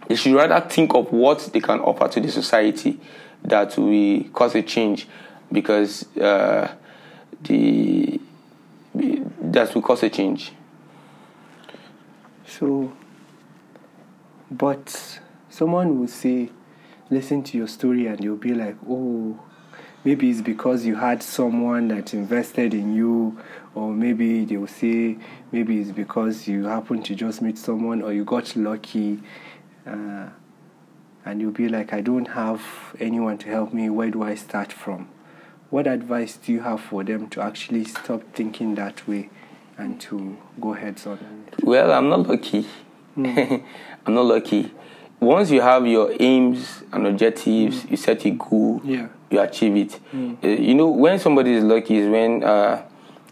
They 0.08 0.16
should 0.16 0.34
rather 0.34 0.60
think 0.68 0.96
of 0.96 1.12
what 1.12 1.40
they 1.54 1.60
can 1.60 1.80
offer 1.82 2.08
to 2.08 2.20
the 2.20 2.32
society 2.32 3.00
that 3.44 3.78
will 3.78 4.24
cause 4.34 4.56
a 4.56 4.62
change. 4.64 5.08
because 5.52 6.06
uh, 6.18 6.72
the 7.42 8.20
that 8.94 9.74
will 9.74 9.82
cause 9.82 10.04
a 10.04 10.10
change. 10.10 10.52
So, 12.48 12.92
but 14.52 15.20
someone 15.50 16.00
will 16.00 16.08
say, 16.08 16.50
listen 17.10 17.44
to 17.44 17.58
your 17.58 17.68
story, 17.68 18.08
and 18.08 18.24
you'll 18.24 18.36
be 18.36 18.54
like, 18.54 18.76
oh, 18.88 19.40
maybe 20.04 20.30
it's 20.30 20.42
because 20.42 20.86
you 20.86 20.96
had 20.96 21.22
someone 21.24 21.88
that 21.90 22.14
invested 22.14 22.74
in 22.74 22.96
you, 22.96 23.38
or 23.76 23.92
maybe 23.92 24.46
they'll 24.46 24.68
say, 24.68 25.18
maybe 25.52 25.80
it's 25.80 25.92
because 25.92 26.48
you 26.48 26.66
happened 26.66 27.06
to 27.06 27.16
just 27.16 27.42
meet 27.42 27.58
someone, 27.58 28.02
or 28.02 28.14
you 28.14 28.24
got 28.24 28.56
lucky. 28.56 29.20
Uh, 29.86 30.30
and 31.26 31.42
you'll 31.42 31.52
be 31.52 31.68
like, 31.68 31.94
I 31.94 32.02
don't 32.02 32.30
have 32.30 32.62
anyone 33.00 33.38
to 33.40 33.50
help 33.50 33.74
me. 33.74 33.90
Where 33.90 34.10
do 34.10 34.24
I 34.24 34.36
start 34.36 34.72
from? 34.72 35.10
What 35.70 35.86
advice 35.86 36.38
do 36.38 36.52
you 36.52 36.62
have 36.62 36.82
for 36.82 37.04
them 37.04 37.30
to 37.30 37.42
actually 37.42 37.86
stop 37.86 38.24
thinking 38.34 38.76
that 38.76 39.08
way 39.08 39.30
and 39.78 40.00
to 40.02 40.38
go 40.60 40.74
heads 40.74 41.06
on? 41.06 41.46
Well, 41.62 41.92
I'm 41.92 42.10
not 42.10 42.28
lucky. 42.28 42.66
Mm. 43.16 43.64
I'm 44.06 44.14
not 44.16 44.26
lucky. 44.26 44.72
Once 45.20 45.52
you 45.52 45.62
have 45.62 45.86
your 45.86 46.14
aims 46.20 46.84
and 46.94 47.06
objectives, 47.06 47.84
mm. 47.84 47.92
you 47.92 47.98
set 47.98 48.26
a 48.26 48.32
goal, 48.32 48.82
yeah. 48.84 49.08
you 49.30 49.40
achieve 49.40 49.76
it. 49.76 50.00
Mm. 50.14 50.44
Uh, 50.44 50.48
you 50.48 50.74
know, 50.74 50.88
when 50.88 51.20
somebody 51.20 51.54
is 51.54 51.64
lucky 51.64 51.98
is 51.98 52.10
when, 52.10 52.44
uh, 52.44 52.82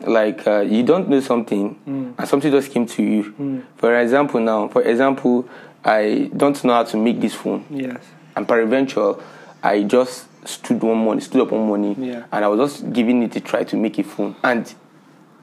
like, 0.02 0.46
uh, 0.46 0.60
you 0.60 0.84
don't 0.84 1.08
know 1.08 1.20
something 1.22 1.80
and 1.86 2.28
something 2.28 2.52
just 2.52 2.72
came 2.72 2.86
to 2.86 3.02
you. 3.02 3.64
For 3.78 3.98
example, 4.00 4.40
now, 4.40 4.68
for 4.68 4.82
example, 4.84 5.48
I 5.84 6.30
don't 6.36 6.62
know 6.64 6.74
how 6.74 6.84
to 6.84 6.98
make 6.98 7.22
this 7.22 7.34
phone. 7.34 7.66
Yes. 7.70 8.04
And 8.36 8.48
peradventure, 8.48 9.16
I 9.64 9.84
just 9.84 10.28
stood 10.48 10.84
one 10.84 10.98
morning, 10.98 11.22
stood 11.22 11.42
up 11.42 11.52
one 11.52 11.66
morning, 11.66 11.96
Yeah. 12.04 12.26
and 12.32 12.46
I 12.46 12.48
was 12.48 12.72
just 12.72 12.94
giving 12.94 13.24
it 13.24 13.36
a 13.36 13.40
try 13.40 13.64
to 13.64 13.76
make 13.76 13.98
a 13.98 14.04
phone. 14.04 14.36
And 14.44 14.72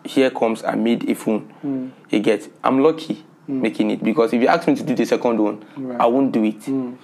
here 0.05 0.31
comes, 0.31 0.63
I 0.63 0.75
made 0.75 1.09
a 1.09 1.15
phone. 1.15 1.53
Mm. 1.65 1.91
You 2.11 2.21
get, 2.21 2.49
I'm 2.63 2.81
lucky 2.81 3.25
making 3.47 3.91
it 3.91 4.03
because 4.03 4.33
if 4.33 4.41
you 4.41 4.49
ask 4.49 4.67
me 4.67 4.75
to 4.75 4.83
do 4.83 4.95
the 4.95 5.05
second 5.05 5.39
one, 5.39 5.65
Right. 5.77 6.01
I 6.01 6.07
won't 6.07 6.33
do 6.33 6.45
it. 6.45 6.61
Mm. 6.61 6.97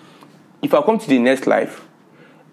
If 0.63 0.75
I 0.75 0.83
come 0.83 0.99
to 0.99 1.07
the 1.09 1.19
next 1.19 1.47
life, 1.47 1.87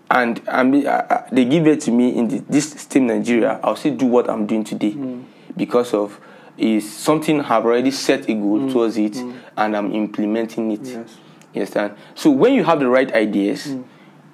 and 0.10 0.42
I'm, 0.48 0.74
I, 0.88 0.90
I, 1.10 1.24
they 1.32 1.46
give 1.46 1.68
it 1.68 1.82
to 1.82 1.92
me 1.92 2.16
in 2.16 2.28
the, 2.30 2.40
this 2.50 2.72
same 2.72 3.08
Nigeria, 3.08 3.60
I'll 3.64 3.76
still 3.76 3.96
do 3.96 4.06
what 4.06 4.30
I'm 4.30 4.46
doing 4.46 4.64
today 4.64 4.94
Mm. 4.94 5.24
because 5.56 5.94
of 5.94 6.20
is 6.58 6.92
something 6.92 7.40
I've 7.42 7.66
already 7.66 7.92
set 7.92 8.28
a 8.30 8.34
goal 8.34 8.72
towards 8.72 8.98
it 8.98 9.16
and 9.58 9.78
I'm 9.78 9.92
implementing 9.94 10.72
it. 10.72 10.82
Mm. 10.82 10.94
Yes. 11.06 11.18
You 11.54 11.62
understand? 11.62 11.94
So 12.16 12.32
when 12.32 12.54
you 12.54 12.64
have 12.64 12.80
the 12.80 12.88
right 12.90 13.12
ideas, 13.14 13.68
Mm. 13.68 13.84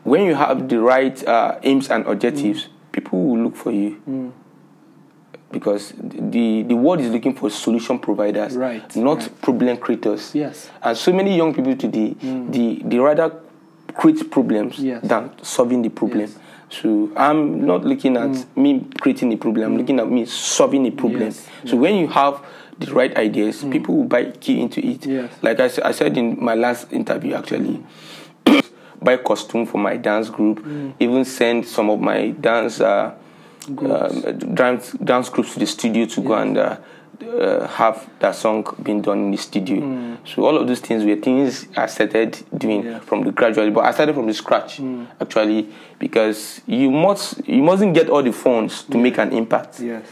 when 0.03 0.23
you 0.23 0.35
have 0.35 0.69
the 0.69 0.79
right 0.79 1.21
uh, 1.27 1.59
aims 1.63 1.89
and 1.89 2.05
Mm. 2.05 2.11
objectives, 2.11 2.69
people 2.91 3.19
will 3.23 3.39
look 3.43 3.55
for 3.55 3.71
you. 3.71 4.31
Because 5.53 5.93
the, 5.97 6.63
the 6.63 6.73
world 6.75 6.99
is 6.99 7.11
looking 7.11 7.35
for 7.35 7.49
solution 7.49 7.99
providers, 7.99 8.57
Right, 8.57 8.95
not 8.95 9.19
right. 9.19 9.41
problem 9.41 9.77
creators. 9.77 10.33
Yes. 10.33 10.69
And 10.81 10.97
so 10.97 11.13
many 11.13 11.37
young 11.37 11.53
people 11.53 11.75
today, 11.77 12.15
mm. 12.15 12.51
they, 12.51 12.81
they 12.83 12.97
rather 12.97 13.31
create 13.93 14.29
problems 14.31 14.79
Yes. 14.79 15.07
than 15.07 15.31
solving 15.43 15.83
the 15.83 15.89
problem. 15.89 16.21
Yes. 16.21 16.37
So 16.69 17.11
I'm 17.15 17.65
not 17.67 17.85
looking 17.85 18.17
at 18.17 18.29
mm. 18.29 18.57
me 18.57 18.87
creating 18.99 19.31
a 19.31 19.37
problem. 19.37 19.71
I'm 19.71 19.75
mm. 19.77 19.81
looking 19.81 19.99
at 19.99 20.09
me 20.09 20.25
solving 20.25 20.87
a 20.87 20.91
problem. 20.91 21.21
Yes. 21.21 21.47
So 21.65 21.77
when 21.77 21.95
you 21.95 22.07
have 22.07 22.43
the 22.79 22.91
right 22.91 23.15
ideas, 23.15 23.63
people 23.63 23.95
will 23.95 24.05
buy 24.05 24.31
key 24.31 24.59
into 24.59 24.83
it. 24.83 25.05
Yes. 25.05 25.31
Like 25.43 25.59
I 25.59 25.67
said 25.91 26.17
in 26.17 26.43
my 26.43 26.55
last 26.55 26.91
interview, 26.91 27.35
actually, 27.35 27.83
buy 29.01 29.17
costume 29.17 29.67
for 29.67 29.77
my 29.77 29.97
dance 29.97 30.29
group. 30.31 30.65
Even 30.99 31.23
send 31.25 31.67
some 31.67 31.91
of 31.91 31.99
my 31.99 32.31
dance 32.31 32.81
uh, 32.81 33.13
Um, 33.67 34.39
dance 34.55 34.91
dance 34.93 35.29
groups 35.29 35.53
to 35.53 35.59
the 35.59 35.65
studio 35.67 36.05
to 36.05 36.21
go 36.21 36.33
and 36.35 36.57
uh, 36.57 36.77
uh, 37.21 37.67
have 37.67 38.09
that 38.19 38.35
song 38.35 38.65
being 38.81 39.01
done 39.01 39.19
in 39.19 39.31
the 39.31 39.37
studio. 39.37 39.79
Hmm. 39.81 40.15
So 40.25 40.45
all 40.45 40.57
of 40.57 40.67
those 40.67 40.79
things 40.79 41.03
were 41.05 41.15
things 41.15 41.67
I 41.75 41.85
started 41.85 42.37
doing 42.57 42.83
Yeah. 42.83 42.99
from 42.99 43.23
the 43.23 43.31
gradually, 43.31 43.71
but 43.71 43.85
I 43.85 43.91
started 43.91 44.15
from 44.15 44.27
the 44.27 44.33
scratch 44.33 44.77
hmm. 44.77 45.05
actually 45.21 45.69
because 45.99 46.61
you 46.65 46.91
must 46.91 47.47
you 47.47 47.63
mustn't 47.63 47.93
get 47.93 48.09
all 48.09 48.23
the 48.23 48.33
funds 48.33 48.83
to 48.83 48.97
make 48.97 49.17
an 49.17 49.31
impact. 49.31 49.79
Yes. 49.79 50.05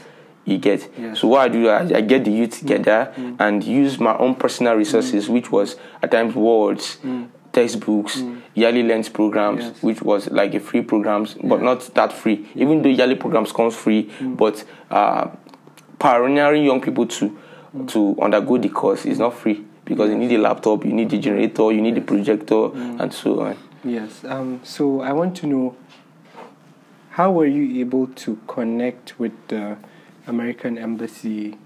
You 0.45 0.57
get 0.57 0.89
Yeah. 0.97 1.13
so 1.13 1.27
what 1.27 1.41
I 1.41 1.47
do, 1.49 1.67
I, 1.69 1.97
I 1.97 2.01
get 2.01 2.23
the 2.25 2.31
youth 2.31 2.59
hmm. 2.59 2.67
together 2.67 3.13
and 3.39 3.63
use 3.63 3.99
my 3.99 4.17
own 4.17 4.35
personal 4.35 4.75
resources, 4.75 5.29
which 5.29 5.51
was 5.51 5.75
at 6.01 6.11
times 6.11 6.35
words, 6.35 6.97
textbooks, 7.53 8.17
YALI 8.55 8.87
Learns 8.87 9.09
programs, 9.09 9.63
Yes. 9.63 9.83
which 9.83 10.01
was 10.01 10.29
like 10.31 10.53
a 10.53 10.59
free 10.59 10.81
programs, 10.81 11.35
but 11.43 11.61
not 11.61 11.81
that 11.95 12.13
free. 12.13 12.47
Even 12.55 12.81
though 12.81 12.89
yearly 12.89 13.15
programs 13.15 13.51
comes 13.51 13.75
free, 13.75 14.09
but 14.21 14.63
uh, 14.89 15.27
pioneering 15.99 16.63
young 16.63 16.81
people 16.81 17.05
to 17.07 17.37
to 17.87 18.17
undergo 18.21 18.57
the 18.57 18.67
course 18.69 19.05
is 19.05 19.17
not 19.19 19.33
free 19.33 19.63
because 19.85 20.09
you 20.09 20.17
need 20.17 20.31
a 20.33 20.37
laptop, 20.37 20.83
you 20.85 20.91
need 20.91 21.09
the 21.09 21.17
generator, 21.17 21.71
you 21.71 21.81
need 21.81 21.95
the 21.95 22.01
projector, 22.01 22.71
and 22.73 23.13
so 23.13 23.41
on. 23.41 23.57
Yes. 23.83 24.23
Um, 24.25 24.59
so 24.63 25.01
I 25.01 25.11
want 25.13 25.35
to 25.37 25.47
know 25.47 25.75
how 27.11 27.31
were 27.31 27.45
you 27.47 27.79
able 27.81 28.07
to 28.07 28.39
connect 28.47 29.19
with 29.19 29.31
the 29.47 29.77
American 30.27 30.77
Embassy 30.77 31.57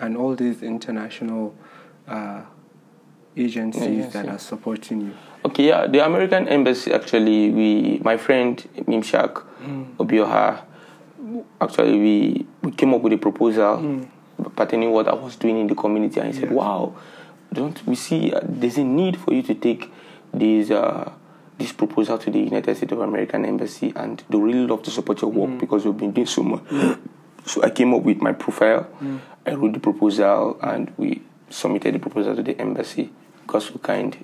and 0.00 0.16
all 0.16 0.34
these 0.34 0.62
international 0.62 1.54
uh, 2.08 2.42
agencies 3.36 3.82
Agency. 3.82 4.10
that 4.10 4.28
are 4.28 4.38
supporting 4.38 5.00
you? 5.00 5.12
Okay, 5.44 5.68
yeah, 5.68 5.86
the 5.86 6.04
American 6.04 6.46
embassy 6.48 6.92
actually, 6.92 7.50
we, 7.50 7.98
my 8.04 8.16
friend 8.16 8.56
Mimshak 8.86 9.42
Obioha, 9.98 10.62
actually 11.60 11.98
we, 11.98 12.46
we 12.62 12.70
came 12.72 12.94
up 12.94 13.02
with 13.02 13.12
a 13.12 13.18
proposal 13.18 14.06
pertaining 14.56 14.92
what 14.92 15.08
I 15.08 15.14
was 15.14 15.36
doing 15.36 15.58
in 15.58 15.66
the 15.66 15.74
community, 15.74 16.20
and 16.20 16.32
he 16.32 16.40
said, 16.40 16.50
"Wow, 16.50 16.94
don't 17.52 17.84
we 17.86 17.94
see 17.94 18.32
uh, 18.32 18.40
there's 18.42 18.78
a 18.78 18.84
need 18.84 19.16
for 19.16 19.32
you 19.34 19.42
to 19.42 19.54
take 19.54 19.90
this 20.32 20.70
uh, 20.70 21.10
this 21.58 21.72
proposal 21.72 22.18
to 22.18 22.30
the 22.30 22.38
United 22.40 22.76
States 22.76 22.92
of 22.92 23.00
American 23.00 23.44
embassy, 23.44 23.92
and 23.96 24.22
they 24.28 24.38
really 24.38 24.66
love 24.66 24.82
to 24.84 24.90
support 24.90 25.22
your 25.22 25.30
work 25.30 25.58
because 25.58 25.84
you've 25.84 25.98
been 25.98 26.12
doing 26.12 26.26
so 26.26 26.42
much." 26.42 26.62
So 27.44 27.60
I 27.64 27.70
came 27.70 27.92
up 27.92 28.04
with 28.04 28.22
my 28.22 28.30
profile, 28.30 28.86
I 29.44 29.54
wrote 29.54 29.72
the 29.72 29.80
proposal, 29.80 30.60
and 30.62 30.92
we 30.96 31.22
submitted 31.50 31.92
the 31.92 31.98
proposal 31.98 32.36
to 32.36 32.42
the 32.44 32.56
embassy. 32.60 33.10
God 33.48 33.58
so 33.64 33.78
kind, 33.78 34.16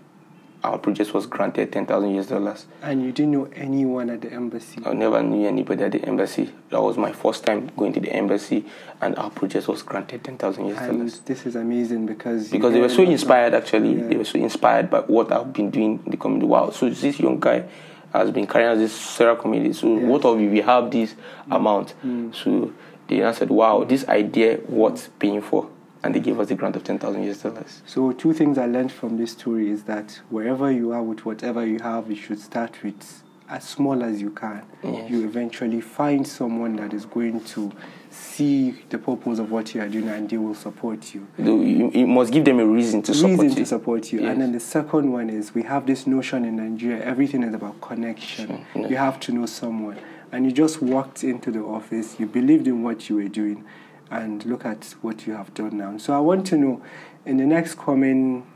our 0.65 0.79
project 0.79 1.15
was 1.15 1.27
granted 1.27 1.73
ten 1.73 1.87
thousand 1.87 2.15
US 2.17 2.27
dollars. 2.27 2.67
And 2.83 3.05
you 3.05 3.13
didn't 3.13 3.33
know 3.33 3.49
anyone 3.55 4.11
at 4.11 4.21
the 4.21 4.33
embassy. 4.33 4.83
I 4.85 4.93
never 4.93 5.23
knew 5.23 5.47
anybody 5.47 5.85
at 5.85 5.93
the 5.93 6.03
embassy. 6.05 6.53
That 6.71 6.83
was 6.83 6.97
my 6.97 7.13
first 7.13 7.45
time 7.45 7.71
going 7.77 7.93
to 7.95 8.01
the 8.01 8.13
embassy, 8.13 8.65
and 9.01 9.17
our 9.17 9.31
project 9.31 9.69
was 9.69 9.83
granted 9.83 10.25
ten 10.25 10.37
thousand 10.37 10.67
US 10.69 10.87
dollars. 10.87 11.21
this 11.21 11.47
is 11.47 11.55
amazing 11.57 12.07
because 12.07 12.51
Because 12.51 12.73
they 12.73 12.81
were 12.81 12.89
so 12.89 12.97
a 12.97 12.99
lot 12.99 13.07
of- 13.07 13.13
inspired, 13.13 13.55
actually. 13.55 13.95
Yeah. 14.01 14.09
They 14.09 14.17
were 14.17 14.25
so 14.25 14.39
inspired 14.39 14.91
by 14.91 15.01
what 15.01 15.33
I've 15.33 15.53
been 15.53 15.71
doing 15.71 16.03
in 16.05 16.11
the 16.11 16.17
community. 16.17 16.47
Wow, 16.49 16.71
so 16.71 16.89
this 16.91 17.21
young 17.21 17.39
guy 17.39 17.65
has 18.13 18.31
been 18.31 18.47
carrying 18.47 18.71
out 18.71 18.79
this 18.79 18.93
Sarah 18.95 19.37
community. 19.37 19.73
So 19.75 19.95
Yes. 19.97 20.05
what 20.07 20.25
of 20.25 20.41
if 20.41 20.51
we 20.51 20.61
have 20.63 20.91
this 20.91 21.15
mm. 21.15 21.57
amount? 21.57 21.95
Mm. 22.05 22.35
So 22.35 22.73
they 23.07 23.23
answered, 23.23 23.51
wow, 23.51 23.85
this 23.85 24.07
idea 24.09 24.59
worth 24.69 25.11
paying 25.19 25.43
for. 25.43 25.69
And 26.03 26.15
they 26.15 26.21
gave 26.21 26.39
us 26.39 26.51
a 26.51 26.55
grant 26.55 26.77
of 26.77 26.85
10,000 26.85 27.23
US 27.25 27.43
dollars. 27.43 27.83
So 27.87 28.13
two 28.13 28.33
things 28.33 28.57
I 28.59 28.67
learned 28.67 28.93
from 28.93 29.17
this 29.17 29.33
story 29.33 29.69
is 29.71 29.85
that 29.85 30.21
wherever 30.31 30.71
you 30.71 30.93
are 30.93 31.03
with 31.03 31.25
whatever 31.27 31.67
you 31.67 31.81
have, 31.81 32.09
you 32.09 32.17
should 32.17 32.39
start 32.41 32.83
with 32.83 33.23
as 33.49 33.65
small 33.67 34.05
as 34.05 34.21
you 34.21 34.31
can. 34.31 34.63
Yes. 34.85 35.11
You 35.11 35.25
eventually 35.25 35.81
find 35.81 36.27
someone 36.27 36.77
that 36.77 36.93
is 36.93 37.07
going 37.07 37.43
to 37.45 37.73
see 38.11 38.73
the 38.91 38.99
purpose 38.99 39.39
of 39.39 39.51
what 39.51 39.75
you 39.75 39.81
are 39.81 39.89
doing 39.89 40.09
and 40.09 40.29
they 40.29 40.37
will 40.37 40.55
support 40.55 41.15
you. 41.15 41.27
You, 41.39 41.91
you- 41.93 42.07
must 42.07 42.31
give 42.33 42.45
them 42.45 42.59
a 42.61 42.67
reason 42.67 43.03
to 43.03 43.15
support 43.15 43.33
Reason 43.41 43.49
you. 43.51 43.55
to 43.57 43.67
support 43.67 44.13
you. 44.13 44.21
Yes. 44.21 44.33
And 44.33 44.43
then 44.43 44.53
the 44.53 44.61
second 44.61 45.11
one 45.13 45.31
is 45.31 45.55
we 45.55 45.63
have 45.63 45.87
this 45.87 46.07
notion 46.07 46.45
in 46.45 46.57
Nigeria, 46.57 47.03
everything 47.03 47.43
is 47.43 47.55
about 47.55 47.81
connection. 47.81 48.47
Sure, 48.73 48.83
yeah. 48.83 48.89
You 48.89 48.97
have 48.97 49.19
to 49.21 49.33
know 49.33 49.47
someone. 49.47 49.99
And 50.31 50.45
you 50.45 50.53
just 50.53 50.83
walked 50.83 51.25
into 51.25 51.51
the 51.51 51.61
office, 51.61 52.21
you 52.21 52.27
believed 52.27 52.67
in 52.67 52.83
what 52.83 53.09
you 53.09 53.17
were 53.17 53.29
doing, 53.29 53.65
and 54.11 54.45
look 54.45 54.65
at 54.65 54.95
what 55.03 55.27
you 55.27 55.35
have 55.35 55.53
done 55.55 55.77
now. 55.77 55.97
So 55.99 56.15
I 56.15 56.21
want 56.21 56.47
to 56.49 56.57
know 56.57 56.83
in 57.27 57.37
the 57.37 57.47
next 57.47 57.79
coming 57.79 58.47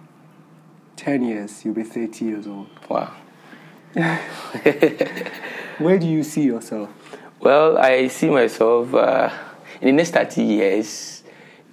10 0.97 1.23
years, 1.23 1.65
you'll 1.65 1.75
be 1.75 1.83
30 1.83 2.25
years 2.25 2.47
old. 2.47 2.69
Wow. 2.89 3.13
Where 5.79 5.99
do 5.99 6.07
you 6.07 6.23
see 6.23 6.43
yourself? 6.43 6.91
Well, 7.41 7.77
I 7.77 8.09
see 8.09 8.31
myself 8.31 8.95
uh, 8.95 9.31
in 9.81 9.97
the 9.97 10.03
next 10.03 10.13
30 10.13 10.43
years, 10.43 11.23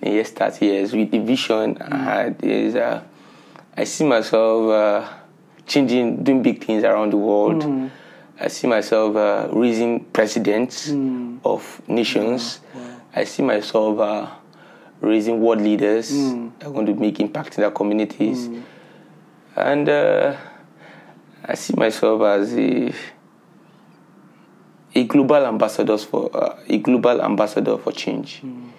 in 0.02 0.12
the 0.12 0.18
next 0.18 0.36
30 0.36 0.66
years, 0.66 0.94
with 0.94 1.12
the 1.12 1.20
vision 1.20 1.78
I 1.82 1.98
had, 1.98 2.44
is 2.44 2.76
uh, 2.76 3.04
I 3.78 3.84
see 3.84 4.06
myself 4.06 4.70
uh, 4.70 5.10
changing, 5.68 6.24
doing 6.24 6.42
big 6.42 6.64
things 6.64 6.84
around 6.84 7.14
the 7.14 7.18
world. 7.18 7.92
I 8.42 8.48
see 8.48 8.68
myself 8.68 9.16
uh, 9.16 9.50
raising 9.52 10.06
presidents 10.06 10.90
of 11.44 11.82
nations. 11.88 12.62
I 13.20 13.26
see 13.26 13.44
myself 13.44 14.00
uh, 14.00 14.30
raising 15.02 15.42
world 15.42 15.60
leaders 15.60 16.10
that 16.10 16.68
are 16.68 16.72
going 16.72 16.86
to 16.86 16.94
make 16.94 17.20
impact 17.20 17.58
in 17.58 17.62
their 17.62 17.72
communities. 17.72 18.48
And 19.58 19.90
uh, 19.90 20.38
I 21.44 21.56
see 21.56 21.74
myself 21.76 22.22
as 22.22 22.54
a 22.58 22.94
a 24.96 25.04
global 25.04 25.46
ambassador 25.46 25.98
for 25.98 26.30
uh, 26.34 26.60
a 26.68 26.78
global 26.78 27.22
ambassador 27.22 27.78
for 27.78 27.92
change. 27.92 28.42
Mm. 28.42 28.70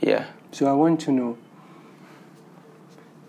Yeah. 0.00 0.26
So 0.50 0.66
I 0.66 0.72
want 0.72 1.00
to 1.02 1.12
know 1.12 1.38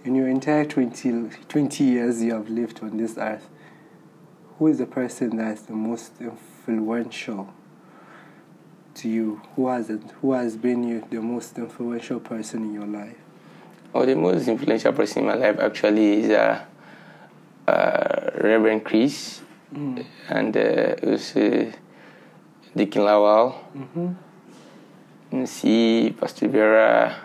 in 0.04 0.16
your 0.16 0.28
entire 0.28 0.66
20, 0.66 1.30
20 1.48 1.84
years 1.84 2.24
you 2.24 2.34
have 2.34 2.50
lived 2.50 2.82
on 2.82 2.98
this 2.98 3.18
earth, 3.18 3.48
who 4.58 4.68
is 4.68 4.80
the 4.80 4.86
person 4.88 5.38
that's 5.38 5.62
the 5.62 5.74
most 5.74 6.12
influential 6.20 7.54
to 8.96 9.10
you? 9.10 9.42
Who 9.56 9.68
has 9.68 9.90
it, 9.90 10.02
who 10.22 10.34
has 10.34 10.56
been 10.56 10.84
you, 10.84 11.04
the 11.10 11.22
most 11.22 11.58
influential 11.58 12.20
person 12.20 12.64
in 12.64 12.74
your 12.74 12.88
life? 12.88 13.18
Oh, 13.94 14.06
the 14.06 14.16
most 14.16 14.48
influential 14.48 14.94
person 14.94 15.24
in 15.24 15.28
my 15.28 15.36
life 15.36 15.60
actually 15.60 16.24
is 16.24 16.30
uh, 16.32 16.66
uh, 17.68 18.32
Reverend 18.42 18.84
Chris 18.84 19.42
mm. 19.74 20.06
and 20.30 20.58
uh, 20.58 20.96
also 21.04 21.72
Deacon 22.76 23.02
Lawal. 23.04 23.56
Mm-hmm. 23.76 25.46
See 25.46 26.16
Pastor 26.18 26.48
Vera. 26.48 27.16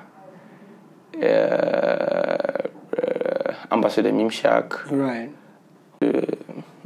Uh, 1.14 2.68
uh, 2.96 3.54
Ambassador 3.70 4.10
Mimshak. 4.12 4.90
Right. 4.90 5.30
Uh, 6.02 6.22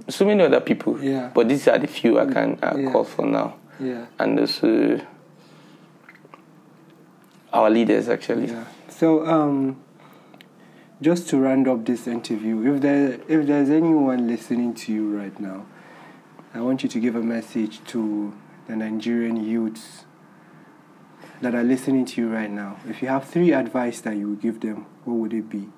so 0.09 0.25
many 0.25 0.43
other 0.43 0.61
people. 0.61 1.03
Yeah. 1.03 1.31
But 1.33 1.49
these 1.49 1.69
are 1.69 1.79
the 1.79 1.87
few 1.87 2.19
I 2.19 2.27
can 2.27 2.59
uh, 2.63 2.75
yeah. 2.77 2.93
call 2.93 3.05
for 3.05 3.25
now. 3.25 3.57
Yeah. 3.81 4.07
And 4.19 4.39
also 4.39 5.01
our 7.53 7.71
leaders 7.71 8.09
actually. 8.09 8.47
Yeah. 8.49 8.65
So 8.89 9.27
um, 9.27 9.83
just 11.01 11.29
to 11.31 11.39
round 11.39 11.69
up 11.69 11.85
this 11.85 12.07
interview, 12.07 12.75
if 12.75 12.81
there 12.83 13.21
if 13.29 13.47
there's 13.47 13.71
anyone 13.71 14.27
listening 14.27 14.75
to 14.75 14.93
you 14.93 15.17
right 15.17 15.39
now, 15.41 15.67
I 16.53 16.61
want 16.61 16.83
you 16.83 16.89
to 16.89 17.01
give 17.01 17.17
a 17.17 17.23
message 17.23 17.85
to 17.87 18.35
the 18.67 18.77
Nigerian 18.77 19.45
youths 19.45 20.05
that 21.41 21.55
are 21.55 21.65
listening 21.65 22.07
to 22.07 22.21
you 22.23 22.29
right 22.33 22.51
now. 22.51 22.79
If 22.89 23.03
you 23.03 23.09
have 23.09 23.25
three 23.25 23.53
advice 23.53 24.01
that 24.03 24.17
you 24.17 24.31
would 24.31 24.41
give 24.41 24.61
them, 24.61 24.87
what 25.05 25.15
would 25.15 25.33
it 25.35 25.49
be? 25.51 25.69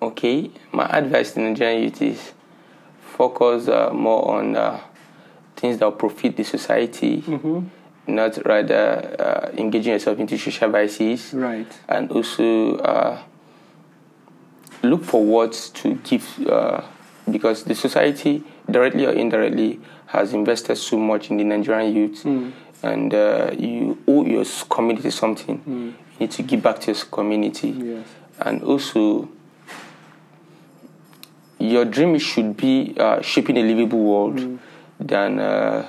Okay, 0.00 0.50
my 0.72 0.86
advice 0.86 1.32
to 1.32 1.40
Nigerian 1.40 1.82
youth 1.84 2.02
is 2.02 2.32
focus 3.00 3.68
uh, 3.68 3.90
more 3.92 4.36
on 4.36 4.56
uh, 4.56 4.80
things 5.62 5.78
that 5.78 5.86
will 5.86 5.92
profit 5.92 6.36
the 6.36 6.44
society. 6.44 7.22
Mm-hmm 7.22 7.60
not 8.06 8.44
rather 8.44 9.14
uh, 9.18 9.50
engaging 9.56 9.92
yourself 9.92 10.18
into 10.18 10.36
social 10.36 10.70
vices. 10.70 11.32
Right. 11.32 11.66
And 11.88 12.10
also 12.10 12.76
uh, 12.78 13.22
look 14.82 15.04
for 15.04 15.24
words 15.24 15.70
to 15.70 15.94
give, 15.96 16.46
uh, 16.48 16.82
because 17.30 17.64
the 17.64 17.74
society, 17.74 18.42
directly 18.70 19.06
or 19.06 19.12
indirectly, 19.12 19.80
has 20.06 20.32
invested 20.32 20.76
so 20.76 20.98
much 20.98 21.30
in 21.30 21.36
the 21.36 21.44
Nigerian 21.44 21.94
youth. 21.94 22.24
Mm. 22.24 22.52
And 22.82 23.14
uh, 23.14 23.52
you 23.56 24.02
owe 24.08 24.26
your 24.26 24.44
community 24.68 25.10
something. 25.10 25.60
Mm. 25.60 25.66
You 25.68 25.94
need 26.18 26.32
to 26.32 26.42
give 26.42 26.62
back 26.62 26.80
to 26.80 26.92
your 26.92 27.04
community. 27.04 27.68
Yes. 27.68 28.06
And 28.40 28.62
also, 28.64 29.28
your 31.60 31.84
dream 31.84 32.18
should 32.18 32.56
be 32.56 32.96
uh, 32.98 33.20
shaping 33.22 33.56
a 33.56 33.62
livable 33.62 34.00
world 34.02 34.38
mm. 34.38 34.58
Than 35.02 35.38
uh, 35.38 35.86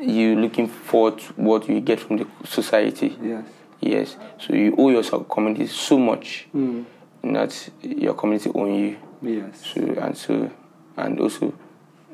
you 0.00 0.36
looking 0.36 0.68
forward 0.68 1.18
to 1.18 1.32
what 1.34 1.68
you 1.68 1.80
get 1.80 2.00
from 2.00 2.18
the 2.18 2.26
society. 2.44 3.16
Yes. 3.22 3.44
Yes. 3.80 4.16
So 4.38 4.54
you 4.54 4.74
owe 4.76 4.90
your 4.90 5.02
community 5.24 5.66
so 5.66 5.98
much, 5.98 6.46
mm. 6.54 6.84
not 7.22 7.68
your 7.82 8.14
community 8.14 8.50
own 8.54 8.74
you. 8.74 8.98
Yes. 9.22 9.72
So 9.74 9.80
and 9.80 10.16
so 10.16 10.50
and 10.96 11.20
also 11.20 11.52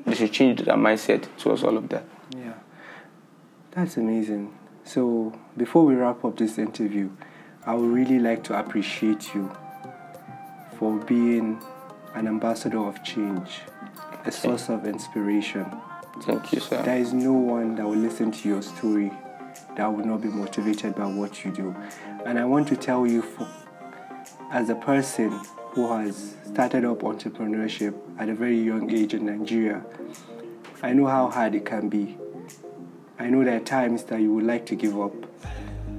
they 0.04 0.14
should 0.14 0.32
change 0.32 0.62
their 0.62 0.76
mindset 0.76 1.26
towards 1.38 1.64
all 1.64 1.76
of 1.76 1.88
that. 1.88 2.04
Yeah. 2.36 2.54
That's 3.72 3.96
amazing. 3.96 4.56
So 4.84 5.36
before 5.56 5.84
we 5.84 5.94
wrap 5.94 6.24
up 6.24 6.36
this 6.36 6.58
interview, 6.58 7.10
I 7.64 7.74
would 7.74 7.90
really 7.90 8.20
like 8.20 8.44
to 8.44 8.58
appreciate 8.58 9.34
you 9.34 9.50
for 10.78 10.96
being 10.98 11.60
an 12.14 12.28
ambassador 12.28 12.78
of 12.78 13.02
change, 13.02 13.60
a 14.26 14.32
source 14.32 14.68
of 14.68 14.86
inspiration. 14.86 15.66
Thank 16.22 16.52
you, 16.52 16.60
sir. 16.60 16.82
There 16.82 16.98
is 16.98 17.12
no 17.12 17.32
one 17.32 17.76
that 17.76 17.86
will 17.86 17.96
listen 17.96 18.32
to 18.32 18.48
your 18.48 18.62
story 18.62 19.12
that 19.76 19.86
will 19.86 20.04
not 20.04 20.20
be 20.22 20.28
motivated 20.28 20.96
by 20.96 21.06
what 21.06 21.44
you 21.44 21.52
do. 21.52 21.76
And 22.24 22.38
I 22.38 22.44
want 22.44 22.66
to 22.68 22.76
tell 22.76 23.06
you, 23.06 23.22
for, 23.22 23.46
as 24.50 24.70
a 24.70 24.74
person 24.74 25.30
who 25.70 25.92
has 25.92 26.34
started 26.44 26.84
up 26.84 27.00
entrepreneurship 27.00 27.94
at 28.18 28.28
a 28.28 28.34
very 28.34 28.58
young 28.58 28.90
age 28.90 29.14
in 29.14 29.26
Nigeria, 29.26 29.84
I 30.82 30.92
know 30.92 31.06
how 31.06 31.30
hard 31.30 31.54
it 31.54 31.64
can 31.64 31.88
be. 31.88 32.18
I 33.18 33.28
know 33.28 33.44
there 33.44 33.56
are 33.56 33.64
times 33.64 34.04
that 34.04 34.20
you 34.20 34.32
would 34.34 34.44
like 34.44 34.66
to 34.66 34.74
give 34.74 34.98
up. 35.00 35.12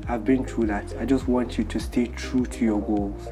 I've 0.08 0.26
been 0.26 0.46
through 0.46 0.68
that. 0.68 0.94
I 1.00 1.06
just 1.06 1.28
want 1.28 1.58
you 1.58 1.64
to 1.64 1.80
stay 1.80 2.08
true 2.08 2.46
to 2.46 2.66
your 2.66 2.82
goals. 2.82 3.28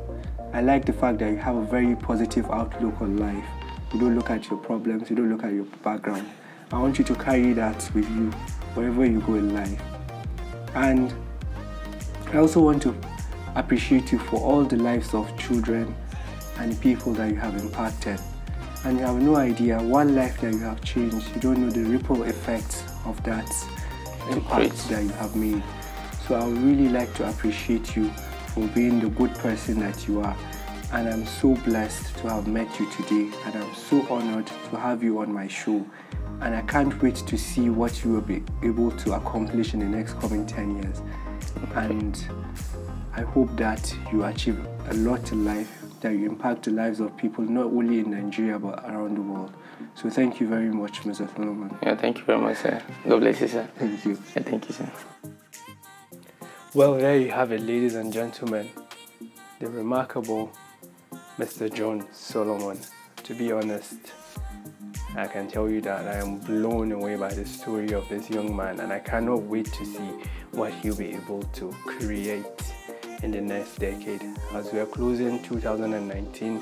I 0.53 0.61
like 0.61 0.85
the 0.85 0.93
fact 0.93 1.19
that 1.19 1.31
you 1.31 1.37
have 1.37 1.55
a 1.55 1.65
very 1.65 1.95
positive 1.95 2.49
outlook 2.49 3.01
on 3.01 3.17
life. 3.17 3.45
You 3.93 3.99
don't 3.99 4.15
look 4.15 4.29
at 4.29 4.49
your 4.49 4.59
problems, 4.59 5.09
you 5.09 5.15
don't 5.15 5.29
look 5.29 5.43
at 5.43 5.53
your 5.53 5.65
background. 5.83 6.29
I 6.71 6.79
want 6.79 6.97
you 6.97 7.05
to 7.05 7.15
carry 7.15 7.53
that 7.53 7.89
with 7.93 8.09
you 8.09 8.31
wherever 8.73 9.05
you 9.05 9.21
go 9.21 9.35
in 9.35 9.53
life. 9.53 9.81
And 10.73 11.13
I 12.33 12.37
also 12.37 12.59
want 12.61 12.81
to 12.83 12.95
appreciate 13.55 14.11
you 14.11 14.19
for 14.19 14.39
all 14.41 14.63
the 14.63 14.75
lives 14.75 15.13
of 15.13 15.37
children 15.37 15.95
and 16.57 16.79
people 16.81 17.13
that 17.13 17.29
you 17.29 17.37
have 17.37 17.55
impacted. 17.55 18.19
And 18.83 18.99
you 18.99 19.05
have 19.05 19.21
no 19.21 19.35
idea 19.35 19.81
one 19.81 20.15
life 20.15 20.41
that 20.41 20.53
you 20.53 20.59
have 20.59 20.83
changed. 20.83 21.33
You 21.35 21.41
don't 21.41 21.59
know 21.59 21.69
the 21.69 21.83
ripple 21.83 22.23
effects 22.23 22.83
of 23.05 23.21
that 23.23 23.49
impact 24.29 24.89
that 24.89 25.03
you 25.03 25.09
have 25.09 25.35
made. 25.35 25.63
So 26.27 26.35
I 26.35 26.45
would 26.45 26.57
really 26.57 26.89
like 26.89 27.13
to 27.15 27.29
appreciate 27.29 27.95
you 27.95 28.09
for 28.53 28.67
being 28.69 28.99
the 28.99 29.09
good 29.09 29.33
person 29.35 29.79
that 29.79 30.07
you 30.07 30.21
are. 30.21 30.35
And 30.93 31.09
I'm 31.09 31.25
so 31.25 31.55
blessed 31.55 32.15
to 32.17 32.29
have 32.29 32.47
met 32.47 32.79
you 32.79 32.89
today, 32.91 33.29
and 33.45 33.55
I'm 33.55 33.73
so 33.75 34.01
honored 34.09 34.47
to 34.47 34.77
have 34.77 35.03
you 35.03 35.19
on 35.19 35.33
my 35.33 35.47
show. 35.47 35.85
And 36.41 36.55
I 36.55 36.61
can't 36.61 37.01
wait 37.01 37.15
to 37.15 37.37
see 37.37 37.69
what 37.69 38.03
you 38.03 38.11
will 38.13 38.21
be 38.21 38.43
able 38.63 38.91
to 38.91 39.13
accomplish 39.13 39.73
in 39.73 39.79
the 39.79 39.85
next 39.85 40.19
coming 40.19 40.45
10 40.45 40.83
years. 40.83 41.01
And 41.75 42.27
I 43.13 43.21
hope 43.21 43.55
that 43.57 43.95
you 44.11 44.25
achieve 44.25 44.59
a 44.89 44.93
lot 44.95 45.31
in 45.31 45.45
life, 45.45 45.69
that 46.01 46.11
you 46.11 46.25
impact 46.25 46.63
the 46.63 46.71
lives 46.71 46.99
of 46.99 47.15
people 47.17 47.43
not 47.43 47.65
only 47.65 47.99
in 47.99 48.11
Nigeria 48.11 48.59
but 48.59 48.83
around 48.83 49.15
the 49.15 49.21
world. 49.21 49.53
So 49.95 50.09
thank 50.09 50.39
you 50.41 50.47
very 50.47 50.69
much, 50.69 51.01
Mr. 51.03 51.33
Solomon. 51.35 51.77
Yeah, 51.81 51.95
thank 51.95 52.19
you 52.19 52.25
very 52.25 52.39
much, 52.39 52.57
sir. 52.57 52.81
God 53.07 53.19
bless 53.21 53.39
you, 53.39 53.47
sir. 53.47 53.69
Thank 53.77 54.03
you. 54.05 54.19
Yeah, 54.35 54.43
thank 54.43 54.67
you, 54.67 54.73
sir. 54.73 54.91
Well, 56.73 56.95
there 56.95 57.17
you 57.17 57.31
have 57.31 57.53
it, 57.53 57.61
ladies 57.61 57.95
and 57.95 58.11
gentlemen. 58.11 58.69
The 59.59 59.69
remarkable 59.69 60.51
Mr. 61.37 61.73
John 61.73 62.07
Solomon. 62.13 62.79
To 63.23 63.33
be 63.33 63.51
honest, 63.51 64.13
I 65.17 65.27
can 65.27 65.49
tell 65.49 65.69
you 65.69 65.81
that 65.81 66.07
I 66.07 66.19
am 66.21 66.37
blown 66.37 66.93
away 66.93 67.17
by 67.17 67.33
the 67.33 67.45
story 67.45 67.91
of 67.93 68.07
this 68.07 68.29
young 68.29 68.55
man, 68.55 68.79
and 68.79 68.93
I 68.93 68.99
cannot 68.99 69.41
wait 69.43 69.65
to 69.65 69.85
see 69.85 70.23
what 70.51 70.73
he'll 70.75 70.95
be 70.95 71.13
able 71.13 71.43
to 71.43 71.71
create 71.85 72.45
in 73.21 73.31
the 73.31 73.41
next 73.41 73.79
decade. 73.79 74.23
As 74.53 74.71
we 74.71 74.79
are 74.79 74.85
closing 74.85 75.43
2019, 75.43 76.61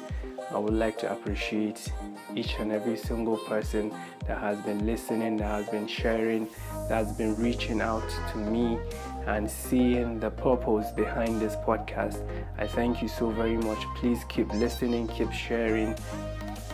I 0.53 0.59
would 0.59 0.73
like 0.75 0.99
to 0.99 1.11
appreciate 1.11 1.91
each 2.35 2.55
and 2.59 2.71
every 2.71 2.95
single 2.95 3.37
person 3.37 3.91
that 4.27 4.39
has 4.39 4.59
been 4.59 4.85
listening, 4.85 5.37
that 5.37 5.47
has 5.47 5.69
been 5.69 5.87
sharing, 5.87 6.47
that 6.89 7.05
has 7.05 7.11
been 7.13 7.35
reaching 7.37 7.81
out 7.81 8.07
to 8.31 8.37
me 8.37 8.77
and 9.25 9.49
seeing 9.49 10.19
the 10.19 10.29
purpose 10.29 10.91
behind 10.91 11.41
this 11.41 11.55
podcast. 11.55 12.21
I 12.57 12.67
thank 12.67 13.01
you 13.01 13.07
so 13.07 13.29
very 13.31 13.57
much. 13.57 13.79
Please 13.95 14.23
keep 14.29 14.51
listening, 14.53 15.07
keep 15.07 15.31
sharing, 15.31 15.95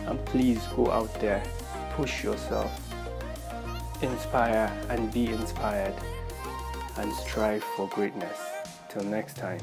and 0.06 0.24
please 0.26 0.62
go 0.76 0.90
out 0.90 1.12
there, 1.20 1.42
push 1.94 2.22
yourself, 2.22 2.70
inspire 4.02 4.70
and 4.90 5.12
be 5.12 5.28
inspired, 5.28 5.94
and 6.98 7.12
strive 7.14 7.64
for 7.76 7.88
greatness. 7.88 8.38
Till 8.90 9.04
next 9.04 9.36
time. 9.36 9.60